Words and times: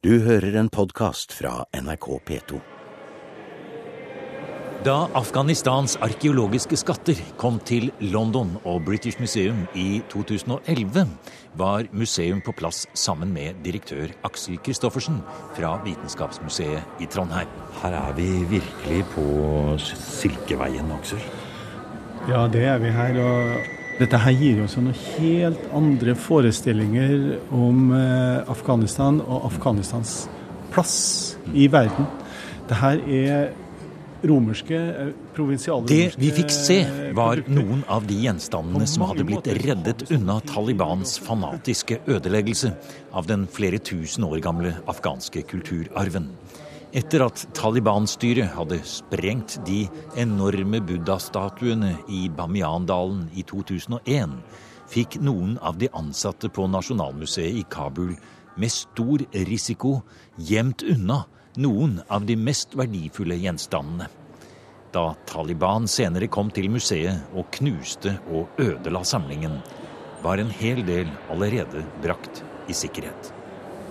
Du 0.00 0.14
hører 0.24 0.54
en 0.56 0.70
podkast 0.72 1.34
fra 1.36 1.66
NRK 1.76 2.06
P2. 2.24 2.58
Da 4.80 4.94
Afghanistans 5.12 5.98
arkeologiske 6.00 6.78
skatter 6.80 7.18
kom 7.36 7.58
til 7.68 7.90
London 8.00 8.54
og 8.62 8.86
British 8.86 9.20
Museum 9.20 9.66
i 9.76 10.00
2011, 10.08 11.04
var 11.60 11.84
museum 11.92 12.40
på 12.40 12.54
plass 12.56 12.86
sammen 12.96 13.34
med 13.34 13.60
direktør 13.66 14.14
Aksel 14.24 14.56
Christoffersen 14.64 15.18
fra 15.58 15.74
Vitenskapsmuseet 15.84 17.04
i 17.04 17.10
Trondheim. 17.12 17.52
Her 17.82 17.98
er 17.98 18.16
vi 18.16 18.30
virkelig 18.54 19.02
på 19.12 19.26
Silkeveien, 19.84 20.88
Aksel. 20.96 21.20
Ja, 22.30 22.46
det 22.48 22.64
er 22.72 22.80
vi 22.80 22.94
her. 22.96 23.20
og 23.20 23.79
dette 24.00 24.20
her 24.22 24.32
gir 24.32 24.62
oss 24.64 24.76
noen 24.78 24.94
helt 24.96 25.64
andre 25.76 26.14
forestillinger 26.16 27.16
om 27.52 27.90
eh, 27.96 28.50
Afghanistan 28.50 29.20
og 29.20 29.50
Afghanistans 29.50 30.22
plass 30.72 31.00
i 31.52 31.66
verden. 31.70 32.08
Det 32.70 32.78
her 32.80 33.02
er 33.10 33.50
romerske, 34.24 34.78
provinsiale 35.34 35.88
Det 35.88 36.16
vi 36.20 36.30
fikk 36.36 36.52
se, 36.52 36.78
var 37.16 37.40
noen 37.48 37.82
av 37.88 38.04
de 38.08 38.18
gjenstandene 38.24 38.88
som 38.88 39.06
hadde 39.08 39.24
blitt 39.28 39.48
reddet 39.64 40.04
unna 40.12 40.38
Talibans 40.48 41.16
fanatiske 41.24 42.02
ødeleggelse 42.08 42.74
av 43.16 43.28
den 43.30 43.46
flere 43.50 43.80
tusen 43.80 44.26
år 44.28 44.42
gamle 44.44 44.74
afghanske 44.90 45.44
kulturarven. 45.48 46.28
Etter 46.90 47.22
at 47.22 47.44
Taliban-styret 47.54 48.50
hadde 48.50 48.80
sprengt 48.82 49.60
de 49.62 49.84
enorme 50.18 50.80
buddha-statuene 50.82 51.92
i 52.10 52.24
Bamiyan-dalen 52.34 53.28
i 53.38 53.44
2001, 53.46 54.32
fikk 54.90 55.20
noen 55.22 55.54
av 55.62 55.78
de 55.78 55.86
ansatte 55.94 56.50
på 56.50 56.66
Nasjonalmuseet 56.66 57.60
i 57.60 57.62
Kabul 57.70 58.16
med 58.58 58.74
stor 58.74 59.22
risiko 59.46 60.00
gjemt 60.50 60.82
unna 60.82 61.20
noen 61.62 62.00
av 62.10 62.26
de 62.26 62.34
mest 62.34 62.74
verdifulle 62.74 63.38
gjenstandene. 63.38 64.08
Da 64.90 65.12
Taliban 65.30 65.86
senere 65.86 66.26
kom 66.26 66.50
til 66.50 66.72
museet 66.74 67.22
og 67.38 67.52
knuste 67.54 68.16
og 68.34 68.50
ødela 68.58 69.04
samlingen, 69.06 69.60
var 70.26 70.42
en 70.42 70.50
hel 70.50 70.82
del 70.90 71.06
allerede 71.30 71.86
brakt 72.02 72.42
i 72.66 72.74
sikkerhet. 72.74 73.30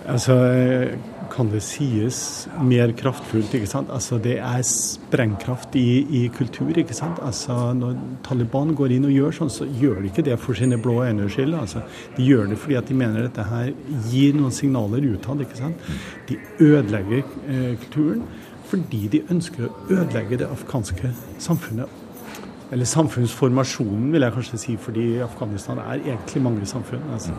Altså, 0.04 0.36
kan 1.30 1.50
det 1.52 1.60
sies 1.64 2.20
mer 2.66 2.92
kraftfullt, 2.98 3.54
ikke 3.56 3.68
sant? 3.70 3.90
Altså, 3.94 4.18
det 4.22 4.36
er 4.38 4.64
sprengkraft 4.66 5.76
i, 5.78 6.02
i 6.20 6.22
kultur, 6.34 6.72
ikke 6.76 6.96
sant? 6.96 7.20
Altså, 7.24 7.56
når 7.76 7.96
Taliban 8.26 8.74
går 8.78 8.96
inn 8.96 9.08
og 9.08 9.14
gjør 9.14 9.38
sånn, 9.38 9.52
så 9.54 9.68
gjør 9.80 10.02
de 10.02 10.10
ikke 10.10 10.26
det 10.26 10.36
for 10.42 10.58
sine 10.58 10.80
blå 10.82 10.98
øynes 11.06 11.32
skyld. 11.36 11.56
Altså, 11.58 11.84
de 12.16 12.26
gjør 12.26 12.50
det 12.50 12.60
fordi 12.60 12.78
at 12.80 12.90
de 12.90 12.98
mener 13.00 13.26
dette 13.26 13.46
her 13.52 13.72
gir 14.10 14.36
noen 14.38 14.54
signaler 14.54 15.06
utad, 15.14 15.42
ikke 15.46 15.60
sant? 15.62 15.90
De 16.28 16.38
ødelegger 16.60 17.24
eh, 17.24 17.74
kulturen 17.86 18.24
fordi 18.70 19.08
de 19.10 19.24
ønsker 19.34 19.66
å 19.66 19.70
ødelegge 19.90 20.36
det 20.38 20.46
afghanske 20.46 21.10
samfunnet. 21.42 21.90
Eller 22.70 22.86
samfunnsformasjonen, 22.86 24.12
vil 24.14 24.22
jeg 24.22 24.34
kanskje 24.36 24.60
si, 24.62 24.76
fordi 24.78 25.06
Afghanistan 25.24 25.80
er 25.82 26.04
egentlig 26.04 26.42
mange 26.44 26.66
samfunn. 26.70 27.02
altså. 27.12 27.34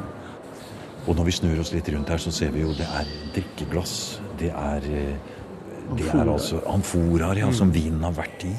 Og 1.07 1.15
når 1.17 1.29
vi 1.29 1.37
snur 1.39 1.61
oss 1.61 1.73
litt 1.73 1.89
rundt 1.93 2.09
her, 2.13 2.21
så 2.21 2.33
ser 2.33 2.51
vi 2.53 2.65
jo 2.65 2.73
det 2.77 2.87
er 2.87 3.09
drikkeglass. 3.35 3.95
Det 4.39 4.51
er, 4.53 4.85
eh, 4.85 5.15
det 5.97 6.07
er 6.13 6.29
altså 6.29 6.61
amforaer 6.71 7.41
ja, 7.41 7.51
som 7.51 7.71
vinen 7.73 8.03
har 8.05 8.13
vært 8.15 8.45
i. 8.47 8.53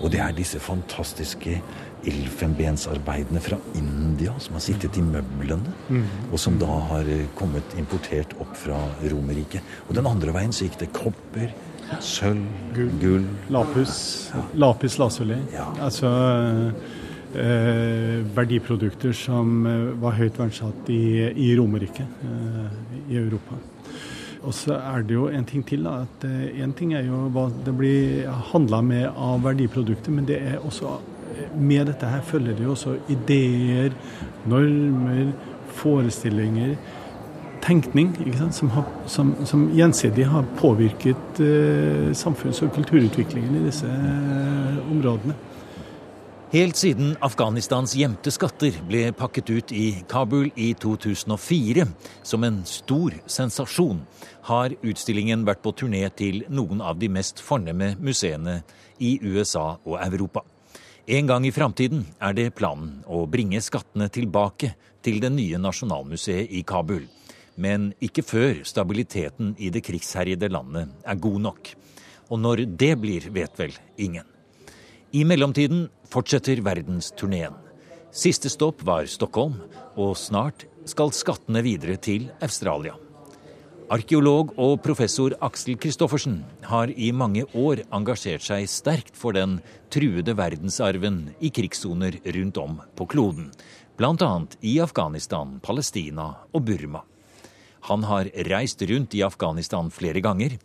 Og 0.00 0.10
det 0.10 0.20
er 0.24 0.32
disse 0.36 0.58
fantastiske 0.58 1.60
elfenbensarbeidene 2.06 3.40
fra 3.42 3.58
India 3.74 4.34
som 4.38 4.56
har 4.56 4.64
sittet 4.64 4.96
i 4.98 5.04
møblene. 5.04 5.74
Og 6.32 6.38
som 6.40 6.58
da 6.58 6.80
har 6.90 7.08
eh, 7.12 7.26
kommet 7.38 7.76
importert 7.78 8.34
opp 8.40 8.56
fra 8.56 8.80
Romerriket. 9.04 9.62
Og 9.88 9.96
den 9.98 10.06
andre 10.06 10.32
veien 10.32 10.52
så 10.52 10.66
gikk 10.66 10.80
det 10.80 10.92
kopper, 10.96 11.52
sølv, 12.02 12.46
gull. 13.00 13.26
Lapis, 13.52 14.30
lapis 14.54 14.98
lazuli. 14.98 15.38
Ja. 15.54 15.68
Altså 15.86 16.10
eh, 16.10 17.04
verdiprodukter 18.36 19.12
som 19.16 19.66
eh, 19.66 19.94
var 20.02 20.16
høyt 20.18 20.38
verdsatt 20.40 20.90
i, 20.92 21.30
i 21.30 21.54
Romerike, 21.58 22.06
eh, 22.26 22.76
i 23.10 23.18
Europa. 23.20 23.58
Og 24.46 24.54
så 24.54 24.76
er 24.78 25.02
det 25.02 25.16
jo 25.16 25.26
en 25.32 25.44
ting 25.44 25.64
til. 25.66 25.82
da, 25.84 26.04
at 26.04 26.26
Én 26.26 26.74
ting 26.76 26.94
er 26.94 27.06
jo 27.08 27.26
hva 27.34 27.48
det 27.66 27.74
blir 27.74 28.28
handla 28.52 28.80
med 28.82 29.08
av 29.10 29.42
verdiprodukter, 29.42 30.12
men 30.14 30.28
det 30.28 30.38
er 30.38 30.60
også 30.60 30.98
eh, 31.34 31.56
med 31.58 31.90
dette 31.90 32.06
her 32.06 32.22
følger 32.22 32.54
det 32.54 32.64
jo 32.64 32.76
også 32.76 32.96
ideer, 33.08 33.96
normer, 34.46 35.32
forestillinger, 35.76 36.76
tenkning, 37.66 38.12
ikke 38.22 38.38
sant? 38.38 38.54
Som, 38.54 38.70
har, 38.76 38.86
som, 39.10 39.34
som 39.44 39.66
gjensidig 39.74 40.28
har 40.30 40.46
påvirket 40.60 41.42
eh, 41.42 42.12
samfunns- 42.14 42.62
og 42.62 42.72
kulturutviklingen 42.76 43.58
i 43.58 43.66
disse 43.66 43.90
eh, 43.90 44.78
områdene. 44.92 45.34
Helt 46.52 46.76
siden 46.78 47.16
Afghanistans 47.26 47.96
gjemte 47.98 48.30
skatter 48.30 48.76
ble 48.86 49.08
pakket 49.18 49.48
ut 49.50 49.72
i 49.74 50.04
Kabul 50.06 50.52
i 50.54 50.68
2004 50.78 51.82
som 52.22 52.44
en 52.46 52.60
stor 52.70 53.16
sensasjon, 53.26 54.04
har 54.46 54.76
utstillingen 54.78 55.42
vært 55.42 55.64
på 55.64 55.72
turné 55.74 56.04
til 56.14 56.44
noen 56.46 56.78
av 56.78 57.00
de 57.00 57.08
mest 57.10 57.42
fornemme 57.42 57.96
museene 57.98 58.60
i 59.02 59.16
USA 59.26 59.72
og 59.82 59.96
Europa. 59.98 60.44
En 61.10 61.26
gang 61.26 61.48
i 61.50 61.52
framtiden 61.54 62.04
er 62.22 62.38
det 62.38 62.54
planen 62.54 63.02
å 63.10 63.24
bringe 63.26 63.58
skattene 63.58 64.06
tilbake 64.06 64.76
til 65.02 65.18
det 65.18 65.32
nye 65.34 65.58
nasjonalmuseet 65.58 66.54
i 66.54 66.62
Kabul. 66.62 67.08
Men 67.58 67.90
ikke 67.98 68.22
før 68.22 68.62
stabiliteten 68.62 69.56
i 69.58 69.74
det 69.74 69.82
krigsherjede 69.82 70.52
landet 70.54 70.94
er 71.02 71.18
god 71.18 71.42
nok. 71.50 71.74
Og 72.30 72.38
når 72.38 72.68
det 72.70 72.94
blir, 73.02 73.30
vet 73.34 73.58
vel 73.58 73.74
ingen. 73.98 74.30
I 75.16 75.22
mellomtiden 75.24 75.86
fortsetter 76.10 76.62
verdensturneen. 76.64 77.56
Siste 78.16 78.48
stopp 78.52 78.84
var 78.86 79.08
Stockholm, 79.10 79.58
og 79.96 80.14
snart 80.16 80.64
skal 80.88 81.12
skattene 81.12 81.60
videre 81.66 81.98
til 82.00 82.30
Australia. 82.40 82.94
Arkeolog 83.92 84.50
og 84.58 84.80
professor 84.82 85.36
Aksel 85.46 85.76
Christoffersen 85.78 86.40
har 86.66 86.90
i 86.90 87.12
mange 87.14 87.44
år 87.54 87.84
engasjert 87.94 88.42
seg 88.42 88.64
sterkt 88.66 89.14
for 89.14 89.36
den 89.36 89.60
truede 89.94 90.34
verdensarven 90.34 91.20
i 91.38 91.52
krigssoner 91.54 92.16
rundt 92.34 92.58
om 92.58 92.80
på 92.98 93.06
kloden, 93.12 93.52
bl.a. 93.94 94.32
i 94.66 94.78
Afghanistan, 94.82 95.60
Palestina 95.62 96.32
og 96.50 96.66
Burma. 96.66 97.04
Han 97.86 98.02
har 98.10 98.32
reist 98.50 98.82
rundt 98.90 99.14
i 99.14 99.22
Afghanistan 99.22 99.92
flere 99.94 100.24
ganger, 100.24 100.56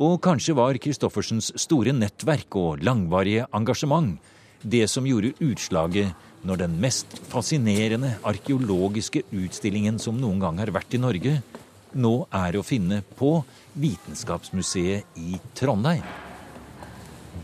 og 0.00 0.16
kanskje 0.24 0.56
var 0.56 0.80
Christoffersens 0.80 1.52
store 1.60 1.92
nettverk 1.92 2.56
og 2.56 2.80
langvarige 2.80 3.50
engasjement 3.52 4.16
det 4.62 4.86
som 4.90 5.06
gjorde 5.06 5.34
utslaget 5.42 6.12
når 6.46 6.64
den 6.64 6.74
mest 6.82 7.14
fascinerende 7.30 8.16
arkeologiske 8.26 9.24
utstillingen 9.30 10.00
som 10.02 10.18
noen 10.18 10.42
gang 10.42 10.58
har 10.58 10.72
vært 10.74 10.96
i 10.96 11.00
Norge, 11.02 11.36
nå 11.92 12.12
er 12.34 12.58
å 12.58 12.64
finne 12.66 13.02
på 13.18 13.36
Vitenskapsmuseet 13.78 15.18
i 15.20 15.38
Trondheim. 15.56 16.04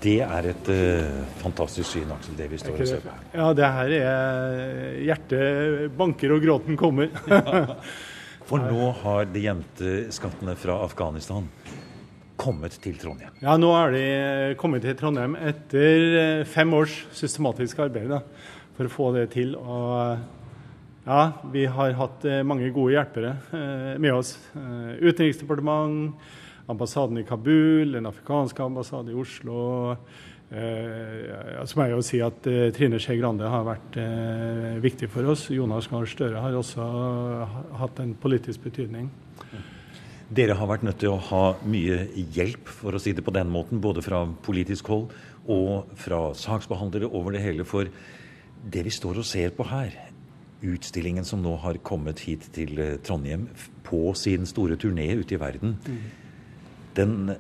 Det 0.03 0.21
er 0.23 0.51
et 0.53 0.69
uh, 0.71 1.23
fantastisk 1.41 1.89
syn, 1.91 2.11
Aksel, 2.15 2.37
det 2.39 2.47
vi 2.53 2.59
står 2.61 2.77
og 2.77 2.91
ser 2.91 3.01
på. 3.03 3.15
her. 3.15 3.25
Ja, 3.41 3.49
det 3.57 3.71
her 3.75 3.95
er 3.97 4.99
Hjertet 5.09 5.97
banker 5.99 6.37
og 6.37 6.45
gråten 6.45 6.79
kommer. 6.79 7.11
For 8.49 8.63
nå 8.63 8.93
har 9.03 9.27
de 9.29 9.43
gjemte 9.45 9.97
skattene 10.15 10.55
fra 10.57 10.79
Afghanistan 10.85 11.49
kommet 12.39 12.79
til 12.83 12.97
Trondheim. 13.01 13.35
Ja, 13.43 13.57
nå 13.61 13.73
er 13.77 13.95
de 13.95 14.05
kommet 14.61 14.85
til 14.87 14.97
Trondheim 14.99 15.37
etter 15.37 16.19
eh, 16.23 16.47
fem 16.49 16.73
års 16.79 16.95
systematisk 17.19 17.83
arbeid 17.85 18.11
da, 18.13 18.23
for 18.79 18.89
å 18.89 18.95
få 18.95 19.11
det 19.17 19.29
til. 19.35 19.57
Og 19.59 21.09
ja, 21.09 21.21
vi 21.53 21.67
har 21.73 21.99
hatt 21.99 22.27
eh, 22.29 22.45
mange 22.47 22.71
gode 22.75 22.95
hjelpere 22.95 23.35
eh, 23.57 23.93
med 24.01 24.15
oss. 24.15 24.37
Eh, 24.55 24.97
Utenriksdepartement, 25.03 26.15
ambassaden 26.71 27.21
i 27.21 27.27
Kabul, 27.29 27.95
den 27.97 28.09
afrikanske 28.09 28.67
ambassaden 28.71 29.13
i 29.13 29.19
Oslo. 29.19 29.63
Eh, 30.49 31.65
så 31.69 31.77
må 31.77 31.85
jeg 31.85 31.93
jo 31.93 32.05
si 32.07 32.19
at 32.25 32.47
eh, 32.49 32.71
Trine 32.73 33.01
Skei 33.03 33.19
Grande 33.21 33.49
har 33.51 33.67
vært 33.67 33.99
eh, 34.01 34.79
viktig 34.81 35.11
for 35.13 35.29
oss. 35.29 35.51
Jonas 35.53 35.91
Gahr 35.91 36.09
Støre 36.09 36.41
har 36.41 36.57
også 36.57 36.87
hatt 37.83 38.01
en 38.05 38.15
politisk 38.17 38.65
betydning. 38.65 39.11
Dere 40.29 40.59
har 40.59 40.69
vært 40.69 40.85
nødt 40.85 40.99
til 41.01 41.15
å 41.15 41.23
ha 41.31 41.45
mye 41.65 42.03
hjelp, 42.37 42.69
for 42.69 42.93
å 42.93 43.01
si 43.01 43.15
det 43.17 43.25
på 43.25 43.33
den 43.33 43.49
måten, 43.49 43.81
både 43.81 44.03
fra 44.05 44.27
politisk 44.45 44.91
hold 44.93 45.13
og 45.49 45.95
fra 45.97 46.35
saksbehandlere 46.37 47.09
over 47.09 47.33
det 47.33 47.41
hele. 47.47 47.65
For 47.65 47.89
det 48.69 48.83
vi 48.85 48.93
står 48.93 49.23
og 49.23 49.29
ser 49.29 49.55
på 49.57 49.65
her, 49.71 49.95
utstillingen 50.69 51.25
som 51.25 51.41
nå 51.41 51.55
har 51.63 51.81
kommet 51.87 52.21
hit 52.27 52.49
til 52.53 52.75
eh, 52.83 52.97
Trondheim 53.01 53.47
på 53.87 54.11
sin 54.19 54.45
store 54.51 54.77
turné 54.77 55.07
ute 55.17 55.37
i 55.37 55.41
verden, 55.41 55.79
den 56.99 57.33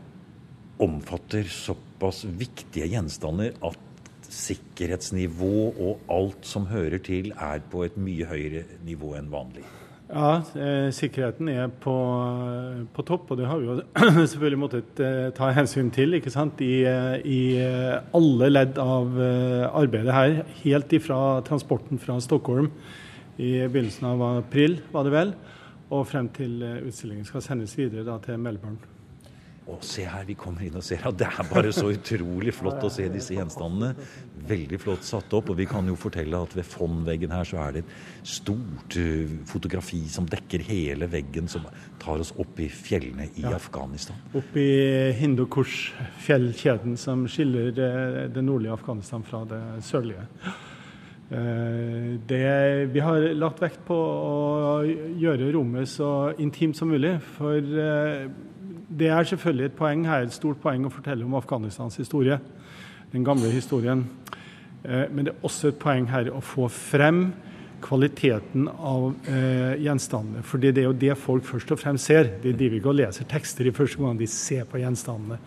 omfatter 0.81 1.50
såpass 1.50 2.23
viktige 2.25 2.88
gjenstander 2.88 3.58
at 3.67 4.31
sikkerhetsnivå 4.32 5.52
og 5.73 6.08
alt 6.14 6.46
som 6.46 6.69
hører 6.70 7.02
til, 7.05 7.34
er 7.34 7.61
på 7.69 7.84
et 7.84 8.00
mye 8.00 8.29
høyere 8.31 8.64
nivå 8.87 9.12
enn 9.19 9.29
vanlig. 9.32 9.67
Ja, 10.08 10.38
eh, 10.56 10.88
sikkerheten 10.96 11.50
er 11.52 11.66
på, 11.84 11.94
på, 12.96 13.02
topp, 13.05 13.28
og 13.28 13.37
det 13.37 13.49
har 13.50 13.60
vi 13.60 13.69
jo 13.69 13.75
selvfølgelig 14.32 14.60
måttet 14.62 15.02
eh, 15.05 15.28
ta 15.37 15.50
hensyn 15.52 15.90
til 15.93 16.16
ikke 16.16 16.32
sant? 16.32 16.62
I, 16.64 16.81
eh, 16.88 17.19
i 17.28 17.40
eh, 17.60 18.00
alle 18.16 18.49
ledd 18.49 18.81
av 18.81 19.20
eh, 19.20 19.66
arbeidet 19.69 20.16
her. 20.16 20.40
Helt 20.62 20.96
ifra 20.96 21.20
transporten 21.44 22.00
fra 22.00 22.16
Stockholm 22.25 22.70
i 23.37 23.58
begynnelsen 23.69 24.08
av 24.08 24.25
april, 24.31 24.81
var 24.94 25.05
det 25.05 25.12
vel, 25.12 25.34
og 25.93 26.08
frem 26.08 26.32
til 26.34 26.56
utstillingen 26.88 27.28
skal 27.28 27.44
sendes 27.44 27.76
videre 27.76 28.08
da, 28.08 28.16
til 28.25 28.40
Melbourne. 28.40 28.97
Og 29.69 29.82
se 29.85 30.05
her, 30.09 30.25
vi 30.25 30.32
kommer 30.38 30.65
inn 30.65 30.76
og 30.81 30.85
ser 30.85 31.03
at 31.05 31.17
det 31.20 31.26
er 31.29 31.49
bare 31.50 31.70
så 31.76 31.91
utrolig 31.93 32.55
flott 32.56 32.87
å 32.87 32.91
se 32.93 33.05
disse 33.12 33.35
gjenstandene. 33.37 33.91
Veldig 34.49 34.79
flott 34.81 35.05
satt 35.05 35.35
opp. 35.37 35.50
Og 35.53 35.59
vi 35.59 35.67
kan 35.69 35.85
jo 35.91 35.97
fortelle 35.99 36.41
at 36.41 36.55
ved 36.56 36.65
fondveggen 36.65 37.35
her 37.37 37.44
så 37.49 37.61
er 37.67 37.76
det 37.76 37.82
et 37.85 37.93
stort 38.32 38.97
uh, 38.97 39.35
fotografi 39.50 40.00
som 40.09 40.29
dekker 40.31 40.65
hele 40.70 41.11
veggen, 41.12 41.50
som 41.53 41.69
tar 42.00 42.25
oss 42.25 42.32
opp 42.41 42.56
i 42.65 42.70
fjellene 42.73 43.29
i 43.35 43.44
ja. 43.44 43.53
Afghanistan. 43.59 44.17
Opp 44.38 44.56
i 44.56 44.70
Hindukush-fjellkjeden 45.20 46.97
som 47.00 47.29
skiller 47.29 47.69
det, 47.76 47.93
det 48.32 48.49
nordlige 48.49 48.79
Afghanistan 48.79 49.26
fra 49.26 49.44
det 49.53 49.62
sørlige. 49.85 50.25
Uh, 51.29 52.17
det, 52.25 52.44
vi 52.94 53.05
har 53.05 53.32
lagt 53.37 53.61
vekt 53.61 53.85
på 53.85 53.97
å 54.00 54.76
gjøre 55.20 55.53
rommet 55.53 55.93
så 55.93 56.31
intimt 56.41 56.81
som 56.81 56.88
mulig. 56.88 57.19
For 57.37 57.61
det 58.88 59.11
er 59.12 59.26
selvfølgelig 59.29 59.69
et 59.69 59.76
poeng 59.76 60.06
her, 60.08 60.25
et 60.25 60.32
stort 60.32 60.61
poeng 60.62 60.87
å 60.88 60.93
fortelle 60.93 61.26
om 61.26 61.37
Afghanistans 61.37 61.99
historie. 62.00 62.38
Den 63.12 63.25
gamle 63.25 63.50
historien. 63.52 64.06
Eh, 64.85 65.05
men 65.12 65.26
det 65.26 65.35
er 65.35 65.44
også 65.44 65.73
et 65.73 65.81
poeng 65.81 66.08
her 66.08 66.31
å 66.32 66.40
få 66.44 66.69
frem 66.73 67.29
kvaliteten 67.85 68.67
av 68.69 69.12
eh, 69.29 69.79
gjenstandene. 69.85 70.43
For 70.46 70.61
det 70.62 70.73
er 70.76 70.88
jo 70.88 70.96
det 70.96 71.14
folk 71.20 71.46
først 71.46 71.73
og 71.75 71.81
fremst 71.82 72.11
ser. 72.11 72.32
De 72.43 72.55
driver 72.56 72.79
ikke 72.79 72.93
og 72.93 72.99
leser 72.99 73.29
tekster 73.31 73.69
i 73.69 73.75
første 73.75 74.02
gang 74.02 74.19
de 74.19 74.29
ser 74.31 74.67
på 74.69 74.81
gjenstandene. 74.82 75.38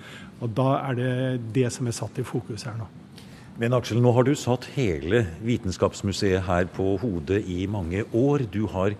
Og 0.41 0.53
da 0.57 0.69
er 0.79 0.97
det 0.97 1.13
det 1.57 1.67
som 1.73 1.89
er 1.89 1.97
satt 1.97 2.21
i 2.21 2.27
fokus 2.27 2.65
her 2.69 2.77
nå. 2.79 2.87
Men 3.61 3.75
Aksel, 3.77 3.99
nå 4.01 4.13
har 4.15 4.25
du 4.25 4.31
satt 4.37 4.63
hele 4.77 5.25
Vitenskapsmuseet 5.43 6.47
her 6.47 6.69
på 6.71 6.95
hodet 7.01 7.43
i 7.51 7.65
mange 7.69 8.05
år. 8.15 8.47
Du 8.49 8.63
har 8.71 8.95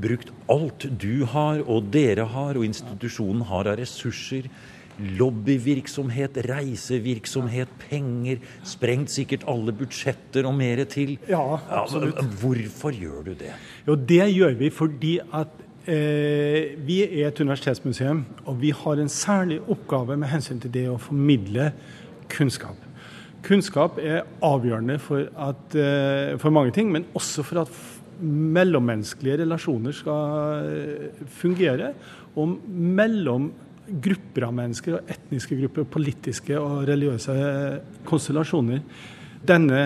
brukt 0.00 0.32
alt 0.52 0.86
du 1.00 1.24
har, 1.32 1.62
og 1.66 1.90
dere 1.92 2.26
har, 2.32 2.56
og 2.56 2.64
institusjonen 2.66 3.44
har 3.48 3.70
av 3.72 3.78
ressurser. 3.80 4.48
Lobbyvirksomhet, 4.96 6.38
reisevirksomhet, 6.46 7.72
penger. 7.82 8.40
Sprengt 8.64 9.12
sikkert 9.12 9.44
alle 9.50 9.74
budsjetter 9.76 10.48
og 10.48 10.56
mer 10.56 10.84
til. 10.88 11.18
Ja, 11.28 11.58
absolutt. 11.82 12.22
Hvorfor 12.40 12.96
gjør 12.96 13.28
du 13.28 13.34
det? 13.36 13.52
Jo, 13.88 13.96
Det 13.96 14.24
gjør 14.32 14.56
vi 14.56 14.70
fordi 14.72 15.18
at 15.20 15.52
eh, 15.84 16.76
vi 16.86 17.02
er 17.04 17.28
et 17.28 17.40
universitetsmuseum, 17.40 18.24
og 18.46 18.60
vi 18.60 18.72
har 18.72 19.02
en 19.02 19.12
særlig 19.12 19.60
oppgave 19.68 20.16
med 20.16 20.32
hensyn 20.32 20.60
til 20.60 20.72
det 20.72 20.88
å 20.88 20.98
formidle 21.00 21.72
kunnskap. 22.32 22.80
Kunnskap 23.46 24.00
er 24.02 24.24
avgjørende 24.42 24.96
for, 24.98 25.28
at, 25.38 25.76
eh, 25.76 26.38
for 26.40 26.50
mange 26.50 26.72
ting, 26.72 26.88
men 26.90 27.04
også 27.14 27.44
for 27.46 27.60
at 27.60 27.68
mellommenneskelige 28.20 29.42
relasjoner 29.42 29.94
skal 29.96 30.66
eh, 30.70 31.22
fungere. 31.38 31.92
Og 32.36 32.56
mellom 32.66 33.50
grupper 33.86 34.48
av 34.48 34.54
mennesker, 34.56 34.98
og 34.98 35.10
etniske 35.12 35.58
grupper, 35.60 35.86
politiske 35.88 36.58
og 36.58 36.86
religiøse 36.88 37.36
konstellasjoner. 38.08 38.82
Denne 39.46 39.82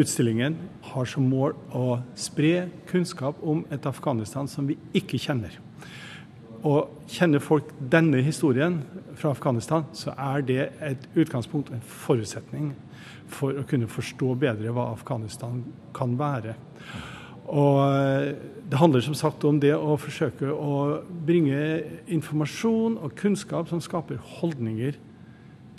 utstillingen 0.00 0.56
har 0.92 1.08
som 1.10 1.26
mål 1.28 1.56
å 1.76 1.98
spre 2.18 2.68
kunnskap 2.90 3.42
om 3.42 3.64
et 3.74 3.86
Afghanistan 3.90 4.48
som 4.48 4.68
vi 4.70 4.78
ikke 4.96 5.18
kjenner. 5.20 5.58
Og 6.60 7.08
kjenner 7.08 7.40
folk 7.40 7.70
denne 7.92 8.20
historien 8.22 8.82
fra 9.16 9.32
Afghanistan, 9.32 9.86
så 9.96 10.12
er 10.12 10.44
det 10.44 10.60
et 10.84 11.06
utgangspunkt, 11.16 11.72
en 11.72 11.84
forutsetning 12.04 12.74
for 13.30 13.56
å 13.56 13.64
kunne 13.68 13.88
forstå 13.88 14.34
bedre 14.42 14.74
hva 14.74 14.90
Afghanistan 14.92 15.62
kan 15.96 16.18
være. 16.20 16.54
Og 17.50 17.78
eh, 17.82 18.32
det 18.70 18.78
handler 18.78 19.02
som 19.02 19.16
sagt 19.18 19.44
om 19.48 19.58
det 19.62 19.72
å 19.74 19.96
forsøke 19.98 20.52
å 20.54 21.00
bringe 21.26 21.82
informasjon 22.12 22.98
og 23.00 23.16
kunnskap 23.18 23.70
som 23.70 23.82
skaper 23.82 24.20
holdninger 24.38 24.98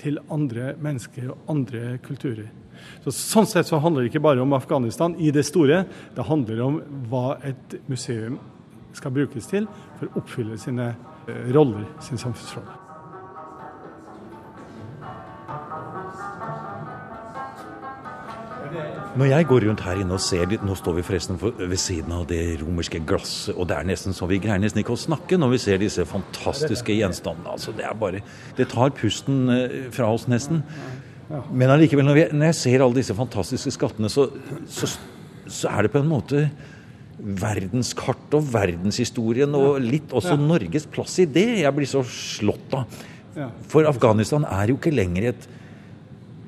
til 0.02 0.20
andre 0.34 0.74
mennesker 0.82 1.32
og 1.32 1.54
andre 1.54 1.96
kulturer. 2.04 2.50
Så, 3.06 3.14
sånn 3.14 3.48
sett 3.48 3.70
så 3.70 3.80
handler 3.82 4.04
det 4.04 4.12
ikke 4.12 4.24
bare 4.26 4.42
om 4.44 4.58
Afghanistan 4.58 5.16
i 5.22 5.32
det 5.34 5.46
store. 5.48 5.84
Det 6.16 6.28
handler 6.28 6.64
om 6.66 6.82
hva 7.12 7.38
et 7.48 7.78
museum 7.92 8.40
skal 8.98 9.14
brukes 9.16 9.48
til 9.48 9.70
for 10.00 10.10
å 10.10 10.22
oppfylle 10.24 10.60
sine 10.60 10.92
eh, 10.92 11.50
roller, 11.56 11.88
sin 12.04 12.20
samfunnsrolle. 12.20 12.81
Når 19.12 19.28
jeg 19.28 19.46
går 19.50 19.66
rundt 19.68 19.82
her 19.84 20.00
inne 20.00 20.16
og 20.16 20.24
ser 20.24 20.46
litt 20.48 20.62
Nå 20.64 20.76
står 20.80 20.96
vi 20.96 21.04
forresten 21.04 21.36
ved 21.42 21.80
siden 21.82 22.14
av 22.16 22.24
det 22.30 22.40
romerske 22.62 23.02
glasset, 23.04 23.58
og 23.58 23.68
det 23.68 23.76
er 23.76 23.90
nesten 23.90 24.16
så 24.16 24.28
vi 24.30 24.40
greier 24.40 24.62
nesten 24.62 24.80
ikke 24.84 24.96
å 24.96 25.00
snakke 25.00 25.40
når 25.40 25.52
vi 25.52 25.60
ser 25.66 25.82
disse 25.82 26.06
fantastiske 26.08 26.96
gjenstandene. 26.96 27.58
Altså, 27.58 27.76
det 27.76 27.84
er 27.88 27.98
bare 28.00 28.24
Det 28.56 28.70
tar 28.72 28.94
pusten 28.96 29.52
eh, 29.52 29.78
fra 29.92 30.08
oss 30.16 30.30
nesten. 30.32 30.64
Men 31.52 31.74
allikevel, 31.74 32.08
når, 32.08 32.22
når, 32.32 32.52
jeg 32.52 32.60
ser 32.62 32.84
alle 32.84 33.00
disse 33.02 33.16
fantastiske 33.16 33.76
skattene, 33.76 34.10
så, 34.12 34.30
så, 34.72 34.90
så 35.48 35.72
er 35.72 35.88
det 35.88 35.94
på 35.94 36.00
en 36.00 36.12
måte 36.12 36.48
verdenskart 37.22 38.34
og 38.36 38.48
verdenshistorien 38.52 39.56
og 39.56 39.80
litt 39.84 40.12
også 40.16 40.40
Norges 40.40 40.88
plass 40.90 41.20
i 41.22 41.28
det 41.30 41.62
jeg 41.62 41.76
blir 41.76 41.90
så 41.90 42.02
slått 42.08 42.80
av. 42.80 43.02
For 43.72 43.88
Afghanistan 43.88 44.48
er 44.48 44.72
jo 44.72 44.80
ikke 44.80 44.96
lenger 44.96 45.34
et 45.34 45.52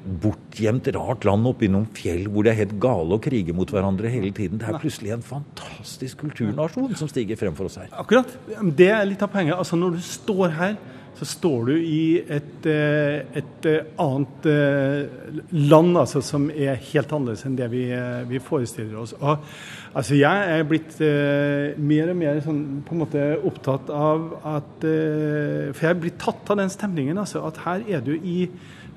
bortgjemt, 0.04 0.90
rart 0.96 1.28
land 1.28 1.48
oppi 1.48 1.70
noen 1.72 1.88
fjell 1.96 2.26
hvor 2.32 2.46
det 2.46 2.54
er 2.54 2.62
helt 2.64 2.76
gale 2.84 3.18
å 3.18 3.22
krige 3.24 3.56
mot 3.56 3.70
hverandre 3.70 4.12
hele 4.12 4.34
tiden. 4.36 4.60
Det 4.62 4.68
er 4.70 4.82
plutselig 4.82 5.14
en 5.16 5.26
fantastisk 5.26 6.24
kulturnasjon 6.26 6.92
som 7.00 7.12
stiger 7.12 7.40
frem 7.40 7.56
for 7.58 7.70
oss 7.70 7.80
her. 7.82 7.94
Akkurat. 7.96 8.36
Det 8.76 8.92
er 8.92 9.08
litt 9.08 9.24
av 9.24 9.32
poenget. 9.34 9.56
Altså 9.58 9.80
Når 9.80 9.98
du 9.98 10.04
står 10.06 10.58
her, 10.58 10.76
så 11.14 11.28
står 11.30 11.68
du 11.68 11.74
i 11.78 12.06
et, 12.22 12.66
eh, 12.66 13.22
et 13.38 13.68
eh, 13.70 13.86
annet 14.02 14.48
eh, 14.50 15.36
land 15.70 15.98
altså, 16.02 16.24
som 16.26 16.48
er 16.50 16.80
helt 16.90 17.14
annerledes 17.14 17.46
enn 17.46 17.58
det 17.60 17.70
vi, 17.72 17.84
vi 18.30 18.42
forestiller 18.42 18.98
oss. 19.04 19.14
Og, 19.20 19.46
altså, 19.94 20.18
jeg 20.18 20.56
er 20.58 20.66
blitt 20.68 20.98
uh, 21.06 21.78
mer 21.78 22.10
og 22.12 22.18
mer 22.18 22.42
sånn, 22.44 22.64
på 22.88 22.96
en 22.96 23.04
måte 23.04 23.28
opptatt 23.46 23.92
av 23.94 24.26
at 24.56 24.88
uh, 24.88 25.70
For 25.70 25.86
jeg 25.86 25.92
er 25.92 26.02
blitt 26.02 26.20
tatt 26.22 26.50
av 26.50 26.60
den 26.64 26.74
stemningen. 26.74 27.22
Altså, 27.22 27.46
at 27.46 27.62
her 27.68 27.86
er 28.00 28.02
du 28.06 28.16
i 28.18 28.48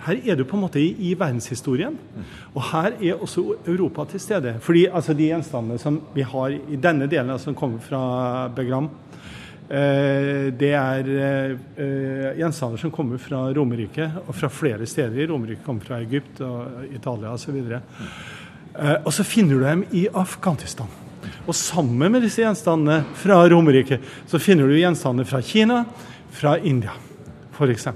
her 0.05 0.19
er 0.21 0.37
du 0.37 0.45
på 0.45 0.59
en 0.59 0.65
måte 0.67 0.81
i, 0.81 0.91
i 1.09 1.15
verdenshistorien. 1.19 1.97
Og 2.55 2.61
her 2.71 2.97
er 3.00 3.23
også 3.23 3.45
Europa 3.67 4.05
til 4.11 4.21
stede. 4.21 4.57
Fordi 4.62 4.87
altså, 4.87 5.15
de 5.17 5.31
gjenstandene 5.31 5.81
som 5.81 6.00
vi 6.15 6.26
har 6.26 6.53
i 6.53 6.79
denne 6.81 7.09
delen, 7.11 7.33
altså, 7.33 7.50
som 7.50 7.59
kommer 7.59 7.81
fra 7.83 8.49
Begram, 8.55 8.91
eh, 9.71 10.53
det 10.53 10.73
er 10.76 11.11
eh, 11.17 12.37
gjenstander 12.38 12.83
som 12.83 12.93
kommer 12.95 13.19
fra 13.23 13.47
Romerike, 13.57 14.11
og 14.26 14.37
fra 14.37 14.53
flere 14.53 14.87
steder 14.87 15.25
i 15.25 15.31
Romerike. 15.31 15.65
Kommer 15.65 15.88
fra 15.88 16.03
Egypt 16.05 16.45
og 16.45 16.87
Italia 16.93 17.33
osv. 17.33 17.57
Og, 17.57 17.81
eh, 18.76 18.97
og 19.03 19.12
så 19.12 19.26
finner 19.26 19.57
du 19.57 19.67
dem 19.67 19.85
i 19.97 20.07
Afghanistan. 20.12 20.93
Og 21.47 21.55
sammen 21.55 22.12
med 22.12 22.23
disse 22.23 22.45
gjenstandene 22.45 23.00
fra 23.19 23.41
Romerike, 23.50 23.99
så 24.29 24.38
finner 24.38 24.69
du 24.69 24.76
gjenstander 24.76 25.26
fra 25.26 25.41
Kina, 25.43 25.85
fra 26.37 26.59
India, 26.61 26.93
f.eks 27.57 27.88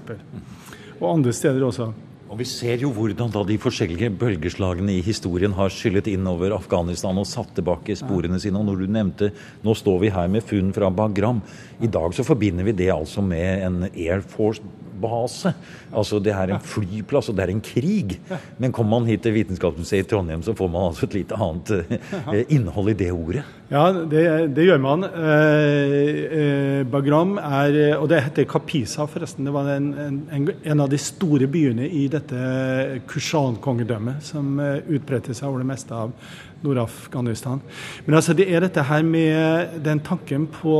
og 1.01 1.17
andre 1.17 1.33
steder 1.35 1.65
også. 1.67 1.91
Og 2.31 2.39
Vi 2.39 2.47
ser 2.47 2.79
jo 2.79 2.93
hvordan 2.95 3.33
da 3.35 3.41
de 3.43 3.57
forskjellige 3.59 4.13
bølgeslagene 4.15 4.93
i 4.95 5.03
historien 5.03 5.51
har 5.57 5.73
skyllet 5.75 6.07
innover 6.13 6.55
Afghanistan 6.55 7.19
og 7.19 7.27
satt 7.27 7.51
tilbake 7.57 7.97
sporene 7.99 8.39
sine. 8.39 8.61
Og 8.61 8.69
når 8.69 8.85
du 8.85 8.87
nevnte 8.87 9.33
Nå 9.67 9.75
står 9.75 9.99
vi 10.05 10.13
her 10.15 10.29
med 10.31 10.47
funn 10.47 10.71
fra 10.73 10.93
Bagram. 10.95 11.43
I 11.83 11.91
dag 11.91 12.15
så 12.15 12.23
forbinder 12.23 12.69
vi 12.69 12.77
det 12.79 12.93
altså 12.95 13.25
med 13.25 13.67
en 13.67 13.83
Air 13.91 14.23
Force 14.23 14.63
base. 15.01 15.53
Altså 15.91 16.21
Det 16.23 16.33
er 16.35 16.55
en 16.55 16.63
flyplass, 16.63 17.31
og 17.31 17.37
det 17.39 17.47
er 17.47 17.55
en 17.55 17.63
krig. 17.65 18.19
Men 18.59 18.73
kommer 18.73 19.01
man 19.01 19.09
hit 19.11 19.25
til 19.25 19.35
Vitenskapsmuseet 19.35 20.05
i 20.05 20.11
Trondheim, 20.11 20.43
så 20.43 20.55
får 20.57 20.71
man 20.71 20.91
altså 20.91 21.09
et 21.09 21.17
litt 21.21 21.33
annet 21.37 21.73
eh, 21.81 22.45
innhold 22.49 22.93
i 22.93 22.99
det 23.01 23.11
ordet. 23.15 23.45
Ja, 23.71 23.85
det, 23.93 24.25
det 24.57 24.67
gjør 24.67 24.83
man. 24.83 25.07
Eh, 25.07 25.97
eh, 26.41 26.81
Bagram 26.91 27.37
er 27.39 27.79
Og 28.01 28.09
det 28.11 28.23
heter 28.25 28.49
Kapisa, 28.51 29.07
forresten. 29.11 29.47
Det 29.47 29.55
var 29.55 29.71
en, 29.77 29.91
en, 30.31 30.51
en 30.51 30.85
av 30.85 30.91
de 30.91 30.99
store 31.01 31.49
byene 31.51 31.89
i 31.89 32.07
dette 32.11 33.01
Kushan-kongedømmet, 33.11 34.23
som 34.27 34.59
utbredte 34.61 35.35
seg 35.37 35.51
over 35.51 35.63
det 35.63 35.71
meste 35.71 35.97
av 35.97 36.15
Nord-Afghanistan. 36.63 37.61
Men 38.07 38.19
altså 38.19 38.35
det 38.37 38.47
er 38.49 38.65
dette 38.65 38.85
her 38.85 39.05
med 39.07 39.81
den 39.85 40.01
tanken 40.05 40.47
på 40.53 40.77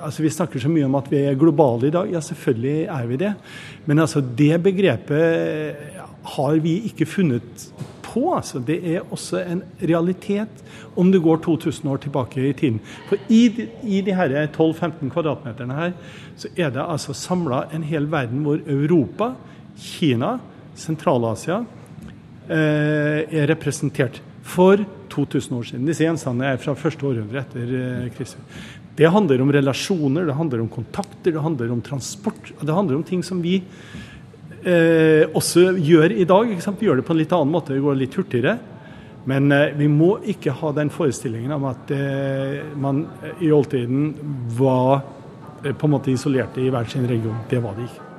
altså 0.00 0.22
Vi 0.24 0.32
snakker 0.32 0.62
så 0.62 0.70
mye 0.72 0.88
om 0.88 0.96
at 0.98 1.10
vi 1.12 1.24
er 1.28 1.38
globale 1.38 1.88
i 1.88 1.94
dag. 1.94 2.12
Ja, 2.12 2.20
selvfølgelig 2.24 2.88
er 2.88 3.06
vi 3.06 3.20
det. 3.20 3.34
Men 3.86 3.98
altså 3.98 4.20
det 4.20 4.62
begrepet 4.62 5.76
har 6.36 6.60
vi 6.64 6.78
ikke 6.88 7.06
funnet 7.06 7.66
på. 8.02 8.34
Altså. 8.34 8.58
Det 8.58 8.78
er 8.94 9.06
også 9.10 9.42
en 9.44 9.62
realitet 9.82 10.64
om 10.96 11.12
du 11.12 11.20
går 11.22 11.42
2000 11.44 11.90
år 11.90 12.00
tilbake 12.04 12.48
i 12.48 12.52
tiden. 12.52 12.80
For 13.08 13.20
i, 13.28 13.42
de, 13.56 13.68
i 13.84 14.00
de 14.00 14.14
her 14.14 14.46
12-15 14.46 15.10
kvadratmeterne 15.12 15.74
her, 15.74 15.92
så 16.36 16.48
er 16.56 16.72
det 16.74 16.84
altså 16.86 17.14
samla 17.16 17.66
en 17.74 17.84
hel 17.86 18.08
verden 18.10 18.42
hvor 18.46 18.60
Europa, 18.66 19.34
Kina, 19.80 20.38
Sentral-Asia 20.76 21.62
eh, 22.50 23.20
er 23.30 23.48
representert 23.50 24.20
for 24.42 24.82
2000 25.12 25.56
år 25.58 25.70
siden. 25.70 25.88
Disse 25.88 26.06
gjenstandene 26.06 26.54
er 26.54 26.62
fra 26.62 26.76
første 26.78 27.06
århundre 27.06 27.42
etter 27.42 27.72
krisen. 28.16 28.16
Kristus. 28.20 28.78
Det 29.00 29.08
handler 29.08 29.40
om 29.40 29.52
relasjoner, 29.52 30.26
det 30.26 30.34
handler 30.36 30.60
om 30.60 30.68
kontakter, 30.68 31.32
det 31.32 31.40
handler 31.40 31.70
om 31.72 31.80
transport. 31.80 32.50
Det 32.60 32.74
handler 32.74 32.98
om 32.98 33.04
ting 33.06 33.22
som 33.24 33.38
vi 33.40 33.54
eh, 34.60 35.24
også 35.32 35.70
gjør 35.78 36.12
i 36.12 36.26
dag. 36.28 36.52
Vi 36.52 36.88
gjør 36.88 37.00
det 37.00 37.06
på 37.08 37.14
en 37.14 37.20
litt 37.22 37.32
annen 37.32 37.54
måte, 37.54 37.72
det 37.72 37.84
går 37.84 37.96
litt 37.96 38.18
hurtigere. 38.18 38.58
Men 39.30 39.48
eh, 39.56 39.72
vi 39.78 39.88
må 39.88 40.18
ikke 40.28 40.52
ha 40.60 40.74
den 40.76 40.92
forestillingen 40.92 41.56
om 41.56 41.64
at 41.70 41.94
eh, 41.96 42.60
man 42.76 43.06
i 43.40 43.48
oldtiden 43.56 44.12
var 44.58 45.00
eh, 45.64 45.72
på 45.72 45.88
en 45.88 45.96
måte 45.96 46.12
isolerte 46.12 46.60
i 46.60 46.68
hver 46.72 46.88
sin 46.90 47.08
region. 47.08 47.40
Det 47.48 47.64
var 47.64 47.78
de 47.78 47.88
ikke. 47.88 48.09